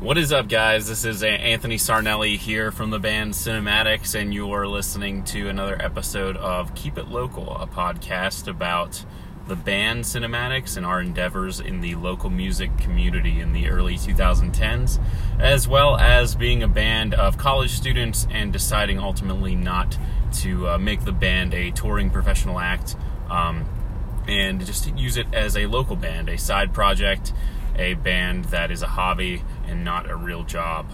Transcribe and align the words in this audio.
What 0.00 0.16
is 0.16 0.32
up, 0.32 0.48
guys? 0.48 0.86
This 0.86 1.04
is 1.04 1.24
Anthony 1.24 1.74
Sarnelli 1.74 2.38
here 2.38 2.70
from 2.70 2.90
the 2.90 3.00
band 3.00 3.32
Cynimatics, 3.32 4.14
and 4.14 4.32
you're 4.32 4.68
listening 4.68 5.24
to 5.24 5.48
another 5.48 5.76
episode 5.82 6.36
of 6.36 6.72
Keep 6.76 6.98
It 6.98 7.08
Local, 7.08 7.56
a 7.56 7.66
podcast 7.66 8.46
about 8.46 9.04
the 9.48 9.56
band 9.56 10.04
Cynimatics 10.04 10.76
and 10.76 10.86
our 10.86 11.00
endeavors 11.00 11.58
in 11.58 11.80
the 11.80 11.96
local 11.96 12.30
music 12.30 12.78
community 12.78 13.40
in 13.40 13.52
the 13.52 13.68
early 13.68 13.96
2010s, 13.96 15.00
as 15.40 15.66
well 15.66 15.96
as 15.96 16.36
being 16.36 16.62
a 16.62 16.68
band 16.68 17.12
of 17.12 17.36
college 17.36 17.72
students 17.72 18.28
and 18.30 18.52
deciding 18.52 19.00
ultimately 19.00 19.56
not 19.56 19.98
to 20.34 20.68
uh, 20.68 20.78
make 20.78 21.06
the 21.06 21.12
band 21.12 21.52
a 21.54 21.72
touring 21.72 22.08
professional 22.08 22.60
act 22.60 22.94
um, 23.28 23.66
and 24.28 24.64
just 24.64 24.96
use 24.96 25.16
it 25.16 25.26
as 25.32 25.56
a 25.56 25.66
local 25.66 25.96
band, 25.96 26.28
a 26.28 26.38
side 26.38 26.72
project 26.72 27.32
a 27.78 27.94
band 27.94 28.46
that 28.46 28.70
is 28.70 28.82
a 28.82 28.86
hobby 28.86 29.42
and 29.68 29.84
not 29.84 30.10
a 30.10 30.16
real 30.16 30.42
job. 30.42 30.90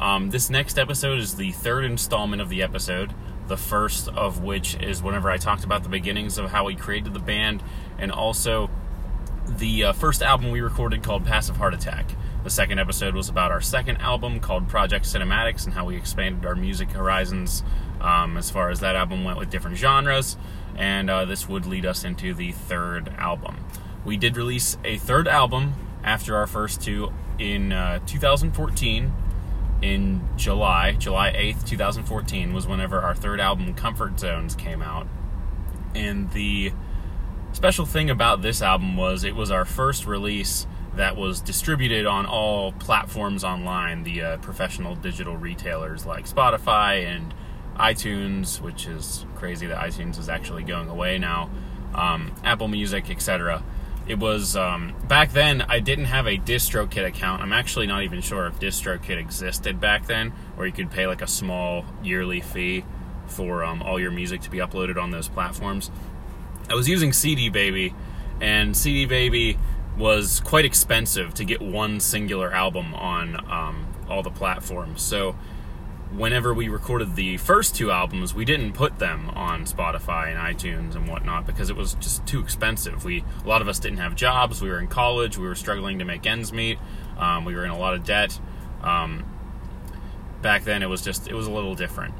Um, 0.00 0.30
this 0.30 0.50
next 0.50 0.78
episode 0.78 1.18
is 1.18 1.36
the 1.36 1.52
third 1.52 1.84
installment 1.84 2.42
of 2.42 2.48
the 2.48 2.62
episode, 2.62 3.12
the 3.46 3.56
first 3.56 4.08
of 4.08 4.42
which 4.42 4.74
is 4.76 5.02
whenever 5.02 5.30
I 5.30 5.36
talked 5.36 5.64
about 5.64 5.82
the 5.82 5.88
beginnings 5.88 6.38
of 6.38 6.50
how 6.50 6.64
we 6.64 6.74
created 6.74 7.14
the 7.14 7.20
band, 7.20 7.62
and 7.98 8.10
also 8.10 8.70
the 9.46 9.84
uh, 9.84 9.92
first 9.92 10.22
album 10.22 10.50
we 10.50 10.60
recorded 10.60 11.02
called 11.02 11.24
Passive 11.24 11.56
Heart 11.56 11.74
Attack. 11.74 12.06
The 12.42 12.50
second 12.50 12.78
episode 12.78 13.14
was 13.14 13.28
about 13.28 13.50
our 13.50 13.60
second 13.60 13.98
album 13.98 14.40
called 14.40 14.68
Project 14.68 15.06
Cynimatics 15.06 15.64
and 15.64 15.74
how 15.74 15.86
we 15.86 15.96
expanded 15.96 16.44
our 16.44 16.54
music 16.54 16.90
horizons 16.90 17.62
um, 18.00 18.36
as 18.36 18.50
far 18.50 18.70
as 18.70 18.80
that 18.80 18.96
album 18.96 19.24
went 19.24 19.38
with 19.38 19.50
different 19.50 19.76
genres, 19.76 20.36
and 20.76 21.08
uh, 21.08 21.24
this 21.24 21.48
would 21.48 21.66
lead 21.66 21.86
us 21.86 22.04
into 22.04 22.34
the 22.34 22.52
third 22.52 23.08
album. 23.16 23.64
We 24.04 24.16
did 24.16 24.36
release 24.36 24.76
a 24.84 24.98
third 24.98 25.26
album 25.26 25.74
after 26.02 26.36
our 26.36 26.46
first 26.46 26.82
two 26.82 27.12
in 27.38 27.72
uh, 27.72 28.00
2014 28.06 29.12
in 29.82 30.28
July, 30.36 30.92
July 30.92 31.32
8th, 31.32 31.66
2014 31.66 32.52
was 32.52 32.66
whenever 32.66 33.00
our 33.00 33.14
third 33.14 33.40
album 33.40 33.74
Comfort 33.74 34.18
Zones 34.18 34.54
came 34.54 34.82
out. 34.82 35.06
And 35.94 36.30
the 36.32 36.72
special 37.52 37.86
thing 37.86 38.10
about 38.10 38.42
this 38.42 38.62
album 38.62 38.96
was 38.96 39.24
it 39.24 39.36
was 39.36 39.50
our 39.50 39.64
first 39.64 40.06
release 40.06 40.66
that 40.96 41.16
was 41.16 41.40
distributed 41.40 42.06
on 42.06 42.24
all 42.24 42.72
platforms 42.72 43.44
online, 43.44 44.04
the 44.04 44.22
uh, 44.22 44.36
professional 44.38 44.94
digital 44.94 45.36
retailers 45.36 46.06
like 46.06 46.28
Spotify 46.28 47.04
and 47.04 47.34
iTunes, 47.76 48.60
which 48.60 48.86
is 48.86 49.26
crazy 49.34 49.66
that 49.66 49.78
iTunes 49.78 50.18
is 50.18 50.28
actually 50.28 50.62
going 50.62 50.88
away 50.88 51.18
now, 51.18 51.50
um, 51.94 52.32
Apple 52.44 52.68
Music, 52.68 53.10
etc 53.10 53.62
it 54.06 54.18
was 54.18 54.54
um, 54.56 54.94
back 55.08 55.32
then 55.32 55.62
i 55.62 55.80
didn't 55.80 56.06
have 56.06 56.26
a 56.26 56.36
distrokid 56.36 57.06
account. 57.06 57.42
I'm 57.42 57.52
actually 57.52 57.86
not 57.86 58.02
even 58.02 58.20
sure 58.20 58.46
if 58.46 58.58
distrokid 58.58 59.18
existed 59.18 59.80
back 59.80 60.06
then 60.06 60.30
where 60.56 60.66
you 60.66 60.72
could 60.72 60.90
pay 60.90 61.06
like 61.06 61.22
a 61.22 61.26
small 61.26 61.84
yearly 62.02 62.40
fee 62.40 62.84
for 63.26 63.64
um, 63.64 63.82
all 63.82 63.98
your 63.98 64.10
music 64.10 64.42
to 64.42 64.50
be 64.50 64.58
uploaded 64.58 65.00
on 65.00 65.10
those 65.10 65.28
platforms. 65.28 65.90
I 66.68 66.74
was 66.74 66.88
using 66.88 67.12
cd 67.12 67.48
baby 67.48 67.94
and 68.40 68.76
cd 68.76 69.06
baby 69.06 69.58
was 69.96 70.40
quite 70.40 70.64
expensive 70.64 71.34
to 71.34 71.44
get 71.44 71.62
one 71.62 72.00
singular 72.00 72.52
album 72.52 72.94
on 72.94 73.36
um, 73.50 73.86
all 74.08 74.22
the 74.22 74.30
platforms. 74.30 75.02
So 75.02 75.36
whenever 76.16 76.54
we 76.54 76.68
recorded 76.68 77.16
the 77.16 77.36
first 77.38 77.74
two 77.74 77.90
albums, 77.90 78.34
we 78.34 78.44
didn't 78.44 78.72
put 78.72 78.98
them 78.98 79.30
on 79.30 79.64
Spotify 79.64 80.28
and 80.28 80.38
iTunes 80.38 80.94
and 80.94 81.08
whatnot 81.08 81.46
because 81.46 81.70
it 81.70 81.76
was 81.76 81.94
just 81.94 82.24
too 82.26 82.40
expensive. 82.40 83.04
We 83.04 83.24
a 83.44 83.48
lot 83.48 83.62
of 83.62 83.68
us 83.68 83.78
didn't 83.78 83.98
have 83.98 84.14
jobs. 84.14 84.62
We 84.62 84.68
were 84.68 84.78
in 84.78 84.88
college. 84.88 85.36
We 85.36 85.46
were 85.46 85.54
struggling 85.54 85.98
to 85.98 86.04
make 86.04 86.26
ends 86.26 86.52
meet. 86.52 86.78
Um, 87.18 87.44
we 87.44 87.54
were 87.54 87.64
in 87.64 87.70
a 87.70 87.78
lot 87.78 87.94
of 87.94 88.04
debt. 88.04 88.38
Um, 88.82 89.24
back 90.42 90.64
then, 90.64 90.82
it 90.82 90.88
was 90.88 91.02
just 91.02 91.28
it 91.28 91.34
was 91.34 91.46
a 91.46 91.50
little 91.50 91.74
different. 91.74 92.14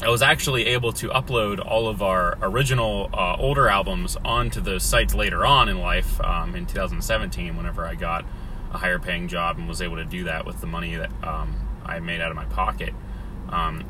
I 0.00 0.10
was 0.10 0.22
actually 0.22 0.66
able 0.66 0.92
to 0.92 1.08
upload 1.08 1.64
all 1.64 1.88
of 1.88 2.02
our 2.02 2.38
original 2.40 3.10
uh, 3.12 3.36
older 3.36 3.68
albums 3.68 4.16
onto 4.24 4.60
those 4.60 4.84
sites 4.84 5.12
later 5.12 5.44
on 5.44 5.68
in 5.68 5.80
life 5.80 6.20
um, 6.20 6.54
in 6.54 6.66
2017 6.66 7.56
whenever 7.56 7.84
I 7.84 7.96
got 7.96 8.24
a 8.72 8.78
higher 8.78 9.00
paying 9.00 9.26
job 9.26 9.58
and 9.58 9.66
was 9.66 9.82
able 9.82 9.96
to 9.96 10.04
do 10.04 10.24
that 10.24 10.46
with 10.46 10.60
the 10.60 10.68
money 10.68 10.94
that 10.94 11.10
um, 11.24 11.68
I 11.84 11.98
made 11.98 12.20
out 12.20 12.30
of 12.30 12.36
my 12.36 12.44
pocket. 12.44 12.94
Um, 13.50 13.84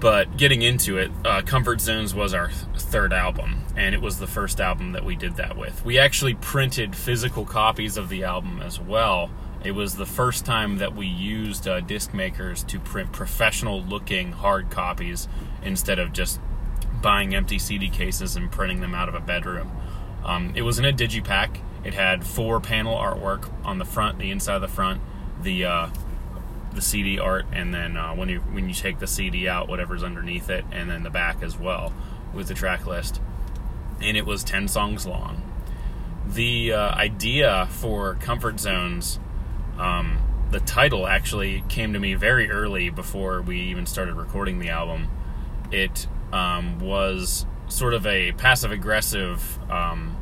but 0.00 0.36
getting 0.36 0.62
into 0.62 0.98
it, 0.98 1.10
uh, 1.24 1.42
Comfort 1.42 1.80
Zones 1.80 2.14
was 2.14 2.34
our 2.34 2.48
th- 2.48 2.58
third 2.76 3.12
album, 3.12 3.64
and 3.76 3.94
it 3.94 4.02
was 4.02 4.18
the 4.18 4.26
first 4.26 4.60
album 4.60 4.92
that 4.92 5.04
we 5.04 5.16
did 5.16 5.36
that 5.36 5.56
with. 5.56 5.84
We 5.84 5.98
actually 5.98 6.34
printed 6.34 6.94
physical 6.94 7.44
copies 7.44 7.96
of 7.96 8.08
the 8.08 8.24
album 8.24 8.60
as 8.60 8.78
well. 8.78 9.30
It 9.64 9.70
was 9.70 9.96
the 9.96 10.04
first 10.04 10.44
time 10.44 10.76
that 10.76 10.94
we 10.94 11.06
used 11.06 11.66
uh, 11.66 11.80
disc 11.80 12.12
makers 12.12 12.64
to 12.64 12.78
print 12.78 13.12
professional 13.12 13.80
looking 13.82 14.32
hard 14.32 14.68
copies 14.68 15.26
instead 15.62 15.98
of 15.98 16.12
just 16.12 16.38
buying 17.00 17.34
empty 17.34 17.58
CD 17.58 17.88
cases 17.88 18.36
and 18.36 18.52
printing 18.52 18.80
them 18.80 18.94
out 18.94 19.08
of 19.08 19.14
a 19.14 19.20
bedroom. 19.20 19.70
Um, 20.22 20.52
it 20.54 20.62
was 20.62 20.78
in 20.78 20.84
a 20.84 20.92
digipack. 20.92 21.60
It 21.82 21.94
had 21.94 22.26
four 22.26 22.60
panel 22.60 22.96
artwork 22.96 23.50
on 23.64 23.78
the 23.78 23.84
front, 23.84 24.18
the 24.18 24.30
inside 24.30 24.56
of 24.56 24.60
the 24.60 24.68
front, 24.68 25.00
the 25.42 25.64
uh, 25.64 25.88
the 26.74 26.82
CD 26.82 27.18
art, 27.18 27.46
and 27.52 27.72
then 27.72 27.96
uh, 27.96 28.14
when 28.14 28.28
you 28.28 28.40
when 28.40 28.68
you 28.68 28.74
take 28.74 28.98
the 28.98 29.06
CD 29.06 29.48
out, 29.48 29.68
whatever's 29.68 30.02
underneath 30.02 30.50
it, 30.50 30.64
and 30.72 30.90
then 30.90 31.02
the 31.02 31.10
back 31.10 31.42
as 31.42 31.58
well 31.58 31.92
with 32.32 32.48
the 32.48 32.54
track 32.54 32.86
list. 32.86 33.20
And 34.00 34.16
it 34.16 34.26
was 34.26 34.44
ten 34.44 34.68
songs 34.68 35.06
long. 35.06 35.42
The 36.26 36.72
uh, 36.72 36.94
idea 36.94 37.68
for 37.70 38.14
Comfort 38.16 38.58
Zones, 38.58 39.18
um, 39.78 40.18
the 40.50 40.60
title 40.60 41.06
actually 41.06 41.62
came 41.68 41.92
to 41.92 41.98
me 41.98 42.14
very 42.14 42.50
early 42.50 42.90
before 42.90 43.42
we 43.42 43.60
even 43.60 43.86
started 43.86 44.14
recording 44.14 44.58
the 44.58 44.70
album. 44.70 45.08
It 45.70 46.06
um, 46.32 46.78
was 46.80 47.46
sort 47.68 47.94
of 47.94 48.06
a 48.06 48.32
passive 48.32 48.72
aggressive 48.72 49.58
um, 49.70 50.16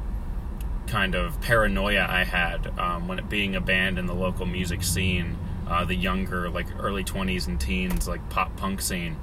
kind 0.86 1.14
of 1.14 1.40
paranoia 1.40 2.06
I 2.08 2.24
had 2.24 2.78
um, 2.78 3.08
when 3.08 3.18
it 3.18 3.28
being 3.28 3.56
a 3.56 3.60
band 3.60 3.98
in 3.98 4.06
the 4.06 4.14
local 4.14 4.46
music 4.46 4.82
scene 4.82 5.38
uh, 5.68 5.84
the 5.84 5.94
younger, 5.94 6.48
like 6.48 6.66
early 6.78 7.04
20s 7.04 7.46
and 7.46 7.60
teens, 7.60 8.08
like 8.08 8.28
pop 8.30 8.56
punk 8.56 8.80
scene, 8.80 9.16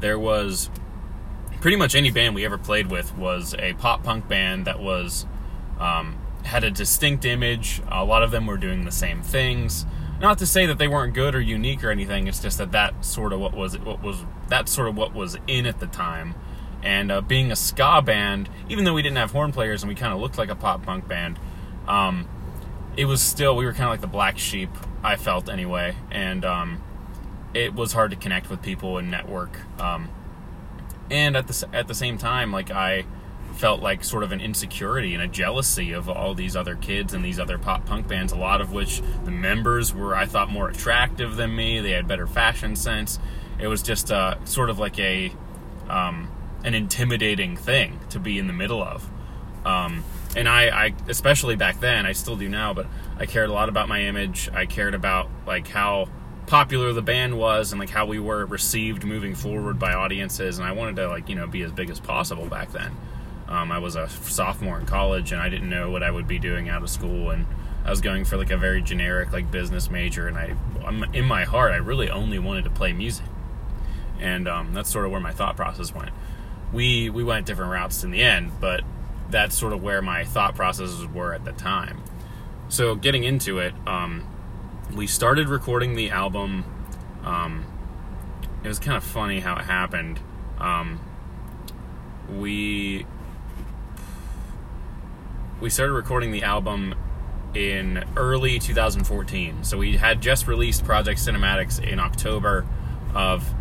there 0.00 0.18
was 0.18 0.70
pretty 1.60 1.76
much 1.76 1.94
any 1.94 2.10
band 2.10 2.34
we 2.34 2.44
ever 2.44 2.58
played 2.58 2.90
with 2.90 3.16
was 3.16 3.54
a 3.58 3.72
pop 3.74 4.02
punk 4.02 4.26
band 4.26 4.66
that 4.66 4.80
was 4.80 5.26
um, 5.78 6.18
had 6.44 6.64
a 6.64 6.70
distinct 6.70 7.24
image. 7.24 7.80
A 7.88 8.04
lot 8.04 8.22
of 8.22 8.30
them 8.30 8.46
were 8.46 8.56
doing 8.56 8.84
the 8.84 8.92
same 8.92 9.22
things. 9.22 9.86
Not 10.20 10.38
to 10.38 10.46
say 10.46 10.66
that 10.66 10.78
they 10.78 10.88
weren't 10.88 11.14
good 11.14 11.34
or 11.34 11.40
unique 11.40 11.82
or 11.82 11.90
anything. 11.90 12.26
It's 12.26 12.40
just 12.40 12.58
that 12.58 12.72
that 12.72 13.04
sort 13.04 13.32
of 13.32 13.40
what 13.40 13.54
was 13.54 13.78
what 13.78 14.02
was 14.02 14.24
that 14.48 14.68
sort 14.68 14.88
of 14.88 14.96
what 14.96 15.14
was 15.14 15.36
in 15.46 15.66
at 15.66 15.80
the 15.80 15.86
time. 15.86 16.34
And 16.82 17.12
uh, 17.12 17.20
being 17.20 17.52
a 17.52 17.56
ska 17.56 18.02
band, 18.02 18.48
even 18.68 18.84
though 18.84 18.94
we 18.94 19.02
didn't 19.02 19.18
have 19.18 19.30
horn 19.30 19.52
players 19.52 19.82
and 19.82 19.88
we 19.88 19.94
kind 19.94 20.12
of 20.12 20.20
looked 20.20 20.38
like 20.38 20.48
a 20.48 20.56
pop 20.56 20.84
punk 20.84 21.06
band, 21.06 21.38
um, 21.86 22.28
it 22.96 23.04
was 23.04 23.22
still 23.22 23.56
we 23.56 23.64
were 23.64 23.72
kind 23.72 23.84
of 23.84 23.90
like 23.90 24.00
the 24.00 24.06
black 24.06 24.38
sheep 24.38 24.70
I 25.02 25.16
felt 25.16 25.48
anyway, 25.48 25.96
and 26.10 26.44
um, 26.44 26.82
it 27.54 27.74
was 27.74 27.92
hard 27.92 28.10
to 28.12 28.16
connect 28.16 28.50
with 28.50 28.62
people 28.62 28.98
and 28.98 29.10
network. 29.10 29.58
Um, 29.80 30.08
and 31.10 31.36
at 31.36 31.48
the 31.48 31.68
at 31.72 31.88
the 31.88 31.94
same 31.94 32.18
time, 32.18 32.52
like 32.52 32.70
I 32.70 33.04
felt 33.54 33.82
like 33.82 34.02
sort 34.02 34.22
of 34.22 34.32
an 34.32 34.40
insecurity 34.40 35.14
and 35.14 35.22
a 35.22 35.28
jealousy 35.28 35.92
of 35.92 36.08
all 36.08 36.34
these 36.34 36.56
other 36.56 36.74
kids 36.74 37.12
and 37.12 37.24
these 37.24 37.38
other 37.38 37.58
pop 37.58 37.84
punk 37.84 38.08
bands. 38.08 38.32
A 38.32 38.36
lot 38.36 38.60
of 38.60 38.72
which 38.72 39.02
the 39.24 39.30
members 39.30 39.92
were 39.92 40.14
I 40.14 40.26
thought 40.26 40.50
more 40.50 40.68
attractive 40.68 41.36
than 41.36 41.54
me. 41.54 41.80
They 41.80 41.92
had 41.92 42.08
better 42.08 42.26
fashion 42.26 42.76
sense. 42.76 43.18
It 43.58 43.66
was 43.66 43.82
just 43.82 44.10
uh, 44.10 44.42
sort 44.44 44.70
of 44.70 44.78
like 44.78 44.98
a 44.98 45.32
um, 45.88 46.30
an 46.64 46.74
intimidating 46.74 47.56
thing 47.56 48.00
to 48.10 48.18
be 48.18 48.38
in 48.38 48.46
the 48.46 48.52
middle 48.52 48.82
of. 48.82 49.10
Um, 49.64 50.04
and 50.36 50.48
I, 50.48 50.86
I, 50.86 50.94
especially 51.08 51.56
back 51.56 51.80
then, 51.80 52.06
I 52.06 52.12
still 52.12 52.36
do 52.36 52.48
now, 52.48 52.74
but 52.74 52.86
I 53.18 53.26
cared 53.26 53.50
a 53.50 53.52
lot 53.52 53.68
about 53.68 53.88
my 53.88 54.02
image. 54.02 54.48
I 54.52 54.66
cared 54.66 54.94
about 54.94 55.28
like 55.46 55.68
how 55.68 56.08
popular 56.46 56.92
the 56.92 57.02
band 57.02 57.38
was 57.38 57.72
and 57.72 57.80
like 57.80 57.90
how 57.90 58.06
we 58.06 58.18
were 58.18 58.44
received 58.44 59.04
moving 59.04 59.34
forward 59.34 59.78
by 59.78 59.92
audiences, 59.92 60.58
and 60.58 60.66
I 60.66 60.72
wanted 60.72 60.96
to 60.96 61.08
like 61.08 61.28
you 61.28 61.34
know 61.34 61.46
be 61.46 61.62
as 61.62 61.72
big 61.72 61.90
as 61.90 62.00
possible 62.00 62.46
back 62.46 62.72
then. 62.72 62.96
Um, 63.48 63.70
I 63.70 63.78
was 63.78 63.96
a 63.96 64.08
sophomore 64.08 64.80
in 64.80 64.86
college, 64.86 65.32
and 65.32 65.40
I 65.40 65.48
didn't 65.48 65.68
know 65.68 65.90
what 65.90 66.02
I 66.02 66.10
would 66.10 66.26
be 66.26 66.38
doing 66.38 66.68
out 66.68 66.82
of 66.82 66.90
school, 66.90 67.30
and 67.30 67.46
I 67.84 67.90
was 67.90 68.00
going 68.00 68.24
for 68.24 68.36
like 68.36 68.50
a 68.50 68.56
very 68.56 68.82
generic 68.82 69.32
like 69.32 69.50
business 69.50 69.90
major, 69.90 70.28
and 70.28 70.38
I, 70.38 70.56
I'm, 70.84 71.04
in 71.14 71.24
my 71.24 71.44
heart, 71.44 71.72
I 71.72 71.76
really 71.76 72.10
only 72.10 72.38
wanted 72.38 72.64
to 72.64 72.70
play 72.70 72.92
music, 72.92 73.26
and 74.18 74.48
um, 74.48 74.72
that's 74.72 74.90
sort 74.90 75.04
of 75.04 75.10
where 75.10 75.20
my 75.20 75.32
thought 75.32 75.56
process 75.56 75.94
went. 75.94 76.10
We 76.72 77.10
we 77.10 77.22
went 77.22 77.44
different 77.44 77.70
routes 77.70 78.02
in 78.04 78.10
the 78.10 78.22
end, 78.22 78.52
but 78.60 78.82
that's 79.32 79.58
sort 79.58 79.72
of 79.72 79.82
where 79.82 80.00
my 80.00 80.24
thought 80.24 80.54
processes 80.54 81.06
were 81.06 81.34
at 81.34 81.44
the 81.44 81.52
time. 81.52 82.02
So 82.68 82.94
getting 82.94 83.24
into 83.24 83.58
it, 83.58 83.74
um, 83.86 84.24
we 84.94 85.06
started 85.06 85.48
recording 85.48 85.96
the 85.96 86.10
album. 86.10 86.64
Um, 87.24 87.64
it 88.62 88.68
was 88.68 88.78
kind 88.78 88.96
of 88.96 89.02
funny 89.02 89.40
how 89.40 89.56
it 89.56 89.64
happened. 89.64 90.20
Um, 90.58 91.00
we 92.30 93.06
we 95.60 95.70
started 95.70 95.92
recording 95.92 96.30
the 96.30 96.42
album 96.42 96.94
in 97.54 98.04
early 98.16 98.58
2014. 98.58 99.64
So 99.64 99.78
we 99.78 99.96
had 99.96 100.20
just 100.20 100.46
released 100.46 100.84
Project 100.84 101.20
Cynimatics 101.20 101.82
in 101.82 102.00
October 102.00 102.66
of 103.14 103.52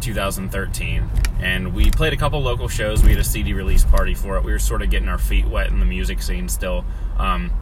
2013, 0.00 1.08
and 1.40 1.74
we 1.74 1.90
played 1.90 2.12
a 2.12 2.16
couple 2.16 2.40
local 2.40 2.68
shows. 2.68 3.02
We 3.02 3.10
had 3.10 3.18
a 3.18 3.24
CD 3.24 3.52
release 3.52 3.84
party 3.84 4.14
for 4.14 4.36
it. 4.36 4.44
We 4.44 4.52
were 4.52 4.58
sort 4.58 4.82
of 4.82 4.90
getting 4.90 5.08
our 5.08 5.18
feet 5.18 5.46
wet 5.46 5.68
in 5.68 5.80
the 5.80 5.86
music 5.86 6.22
scene 6.22 6.48
still. 6.48 6.84
Um, 7.18 7.52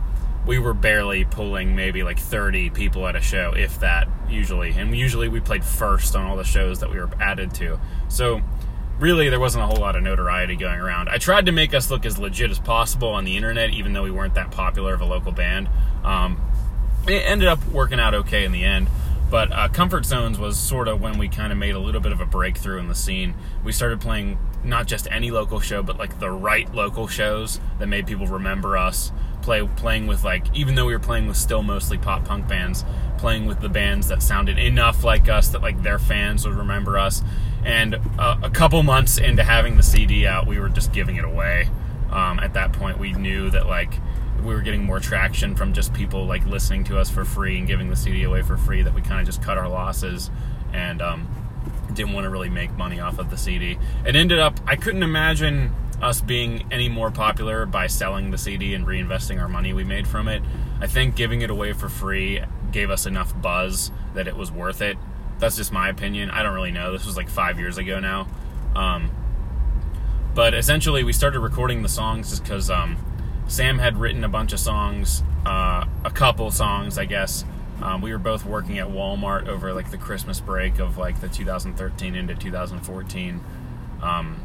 we 0.47 0.59
were 0.59 0.75
barely 0.75 1.25
pulling 1.25 1.75
maybe 1.75 2.03
like 2.03 2.19
30 2.19 2.71
people 2.71 3.07
at 3.07 3.17
a 3.17 3.21
show, 3.21 3.53
if 3.57 3.81
that, 3.81 4.09
usually. 4.29 4.71
And 4.71 4.97
usually 4.97 5.29
we 5.29 5.41
played 5.41 5.65
first 5.65 6.15
on 6.15 6.25
all 6.25 6.37
the 6.37 6.45
shows 6.45 6.81
that 6.81 6.91
we 6.91 6.99
were 6.99 7.11
added 7.21 7.53
to. 7.55 7.81
So 8.09 8.43
really, 8.99 9.29
there 9.29 9.41
wasn't 9.41 9.65
a 9.65 9.67
whole 9.67 9.79
lot 9.79 9.97
of 9.97 10.03
notoriety 10.03 10.57
going 10.57 10.81
around. 10.81 11.09
I 11.09 11.19
tried 11.19 11.47
to 11.47 11.53
make 11.53 11.75
us 11.75 11.91
look 11.91 12.07
as 12.07 12.19
legit 12.19 12.51
as 12.51 12.61
possible 12.61 13.09
on 13.09 13.25
the 13.25 13.37
internet, 13.37 13.71
even 13.71 13.93
though 13.93 14.05
we 14.05 14.11
weren't 14.11 14.35
that 14.35 14.53
popular 14.53 14.95
of 14.95 15.01
a 15.01 15.05
local 15.05 15.33
band. 15.33 15.69
Um, 16.05 16.41
it 17.09 17.23
ended 17.25 17.49
up 17.49 17.65
working 17.67 18.01
out 18.01 18.15
okay 18.15 18.45
in 18.45 18.53
the 18.53 18.65
end. 18.65 18.89
But 19.31 19.53
uh, 19.53 19.69
Comfort 19.69 20.05
Zones 20.05 20.39
was 20.39 20.59
sort 20.59 20.87
of 20.87 21.01
when 21.01 21.19
we 21.19 21.29
kind 21.29 21.53
of 21.53 21.59
made 21.59 21.75
a 21.75 21.79
little 21.79 22.01
bit 22.01 22.13
of 22.13 22.21
a 22.21 22.27
breakthrough 22.27 22.79
in 22.79 22.89
the 22.89 22.95
scene. 22.95 23.35
We 23.65 23.73
started 23.73 24.01
playing 24.01 24.39
not 24.63 24.87
just 24.87 25.09
any 25.11 25.31
local 25.31 25.59
show, 25.61 25.83
but 25.83 25.99
like 25.99 26.21
the 26.21 26.31
right 26.31 26.73
local 26.75 27.09
shows 27.09 27.61
that 27.79 27.87
made 27.87 28.07
people 28.07 28.27
remember 28.27 28.77
us. 28.77 29.13
Play 29.43 29.67
playing 29.77 30.07
with 30.07 30.25
like 30.25 30.45
even 30.55 30.75
though 30.75 30.87
we 30.87 30.93
were 30.93 31.01
playing 31.01 31.27
with 31.27 31.37
still 31.37 31.63
mostly 31.63 31.99
pop 31.99 32.25
punk 32.25 32.49
bands, 32.49 32.85
playing 33.19 33.47
with 33.47 33.61
the 33.61 33.69
bands 33.69 34.09
that 34.09 34.23
sounded 34.23 34.59
enough 34.59 35.05
like 35.05 35.29
us 35.29 35.49
that 35.49 35.63
like 35.63 35.83
their 35.83 35.99
fans 35.99 36.47
would 36.47 36.57
remember 36.57 36.99
us. 36.99 37.23
And 37.65 37.99
uh, 38.19 38.39
a 38.43 38.51
couple 38.51 38.83
months 38.85 39.19
into 39.19 39.43
having 39.43 39.77
the 39.77 39.83
CD 39.83 40.27
out, 40.27 40.47
we 40.47 40.59
were 40.59 40.69
just 40.69 40.93
giving 40.93 41.17
it 41.17 41.25
away. 41.25 41.69
Um, 42.11 42.39
at 42.39 42.55
that 42.55 42.73
point, 42.73 42.99
we 42.99 43.13
knew 43.13 43.51
that 43.51 43.67
like 43.67 43.93
we 44.47 44.55
were 44.55 44.61
getting 44.61 44.85
more 44.85 45.01
traction 45.01 45.57
from 45.57 45.73
just 45.73 45.93
people 45.93 46.25
like 46.25 46.45
listening 46.47 46.85
to 46.85 46.99
us 46.99 47.11
for 47.11 47.25
free 47.25 47.59
and 47.59 47.67
giving 47.67 47.91
the 47.91 47.97
CD 47.97 48.23
away 48.23 48.43
for 48.43 48.57
free 48.57 48.83
that 48.83 48.95
we 48.95 49.03
kind 49.03 49.21
of 49.21 49.27
just 49.27 49.43
cut 49.43 49.59
our 49.59 49.69
losses 49.69 50.31
and 50.73 51.03
um, 51.03 51.29
didn't 51.93 52.13
want 52.13 52.25
to 52.25 52.31
really 52.31 52.49
make 52.49 52.71
money 52.73 53.01
off 53.01 53.19
of 53.19 53.31
the 53.31 53.37
CD. 53.37 53.79
It 54.07 54.17
ended 54.17 54.39
up 54.39 54.61
I 54.67 54.77
couldn't 54.77 55.03
imagine 55.03 55.75
us 56.01 56.21
being 56.21 56.67
any 56.71 56.89
more 56.89 57.11
popular 57.11 57.67
by 57.67 57.87
selling 57.87 58.31
the 58.31 58.39
CD 58.39 58.75
and 58.75 58.87
reinvesting 58.87 59.41
our 59.41 59.49
money 59.49 59.73
we 59.73 59.83
made 59.83 60.07
from 60.07 60.29
it. 60.29 60.43
I 60.81 60.87
think 60.87 61.17
giving 61.17 61.41
it 61.41 61.51
away 61.51 61.73
for 61.73 61.89
free 61.89 62.43
gave 62.71 62.91
us 62.91 63.07
enough 63.07 63.41
buzz 63.41 63.91
that 64.15 64.29
it 64.29 64.37
was 64.37 64.53
worth 64.53 64.81
it. 64.83 64.97
That's 65.39 65.57
just 65.57 65.73
my 65.73 65.89
opinion. 65.89 66.31
I 66.31 66.43
don't 66.43 66.55
really 66.55 66.71
know. 66.71 66.93
This 66.93 67.07
was 67.07 67.17
like 67.17 67.29
five 67.29 67.59
years 67.59 67.79
ago 67.79 67.99
now. 67.99 68.27
Um, 68.75 69.11
but 70.35 70.53
essentially, 70.53 71.03
we 71.03 71.15
started 71.15 71.41
recording 71.41 71.83
the 71.83 71.89
songs 71.89 72.31
just 72.31 72.43
because 72.43 72.71
um, 72.71 72.99
Sam 73.49 73.79
had 73.79 73.97
written 73.99 74.25
a 74.25 74.29
bunch 74.29 74.53
of 74.53 74.59
songs, 74.59 75.23
uh, 75.45 75.87
a 76.05 76.11
couple 76.11 76.51
songs, 76.51 76.99
I 76.99 77.05
guess. 77.05 77.45
Um, 77.81 78.01
we 78.01 78.11
were 78.11 78.19
both 78.19 78.45
working 78.45 78.79
at 78.79 78.89
Walmart 78.89 79.49
over 79.49 79.73
like 79.73 79.91
the 79.91 79.99
Christmas 79.99 80.41
break 80.41 80.79
of 80.79 80.99
like 80.99 81.21
the 81.21 81.29
2013 81.29 82.15
into 82.15 82.35
2014 82.35 83.41
um, 84.03 84.41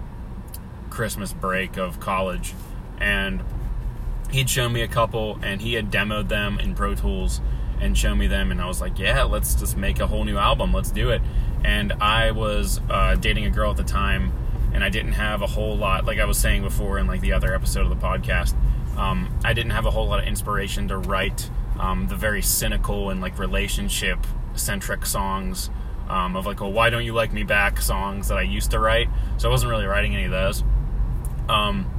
Christmas 0.90 1.34
break 1.34 1.78
of 1.78 2.00
college, 2.00 2.54
and 3.00 3.42
he'd 4.32 4.50
shown 4.50 4.74
me 4.74 4.82
a 4.82 4.88
couple, 4.88 5.40
and 5.42 5.62
he 5.62 5.74
had 5.74 5.92
demoed 5.92 6.28
them 6.28 6.60
in 6.60 6.76
Pro 6.76 6.94
Tools 6.94 7.42
and 7.80 7.98
shown 7.98 8.18
me 8.18 8.28
them, 8.28 8.52
and 8.52 8.62
I 8.62 8.68
was 8.68 8.80
like, 8.80 9.00
yeah, 9.00 9.24
let's 9.24 9.56
just 9.56 9.76
make 9.76 10.00
a 10.00 10.08
whole 10.08 10.24
new 10.24 10.38
album, 10.38 10.74
let's 10.74 10.92
do 10.92 11.10
it. 11.10 11.22
And 11.64 11.94
I 11.94 12.32
was 12.32 12.80
uh, 12.90 13.16
dating 13.16 13.46
a 13.46 13.50
girl 13.50 13.72
at 13.72 13.78
the 13.78 13.84
time, 13.84 14.32
and 14.74 14.84
I 14.84 14.90
didn't 14.90 15.14
have 15.14 15.42
a 15.42 15.48
whole 15.48 15.76
lot, 15.76 16.06
like 16.06 16.20
I 16.20 16.26
was 16.26 16.38
saying 16.38 16.62
before 16.62 17.00
in 17.00 17.08
like 17.08 17.22
the 17.22 17.34
other 17.34 17.56
episode 17.56 17.82
of 17.82 17.90
the 17.90 17.96
podcast 17.96 18.56
um, 18.98 19.34
I 19.44 19.54
didn't 19.54 19.72
have 19.72 19.86
a 19.86 19.92
whole 19.92 20.08
lot 20.08 20.20
of 20.20 20.26
inspiration 20.26 20.88
to 20.90 20.98
write 20.98 21.50
um, 21.80 22.08
the 22.08 22.16
very 22.16 22.42
cynical 22.42 23.10
and 23.10 23.22
like 23.22 23.40
relationship 23.40 24.20
centric 24.54 25.06
songs 25.06 25.70
um, 26.10 26.36
of 26.36 26.46
like, 26.46 26.62
oh, 26.62 26.68
why 26.68 26.90
don't 26.90 27.06
you 27.06 27.14
like 27.14 27.32
me 27.32 27.44
back 27.44 27.82
songs 27.82 28.28
that 28.28 28.38
I 28.38 28.42
used 28.42 28.72
to 28.72 28.80
write. 28.80 29.08
So 29.38 29.48
I 29.48 29.52
wasn't 29.52 29.72
really 29.72 29.86
writing 29.86 30.14
any 30.14 30.26
of 30.26 30.32
those. 30.32 30.64
Um, 31.48 31.92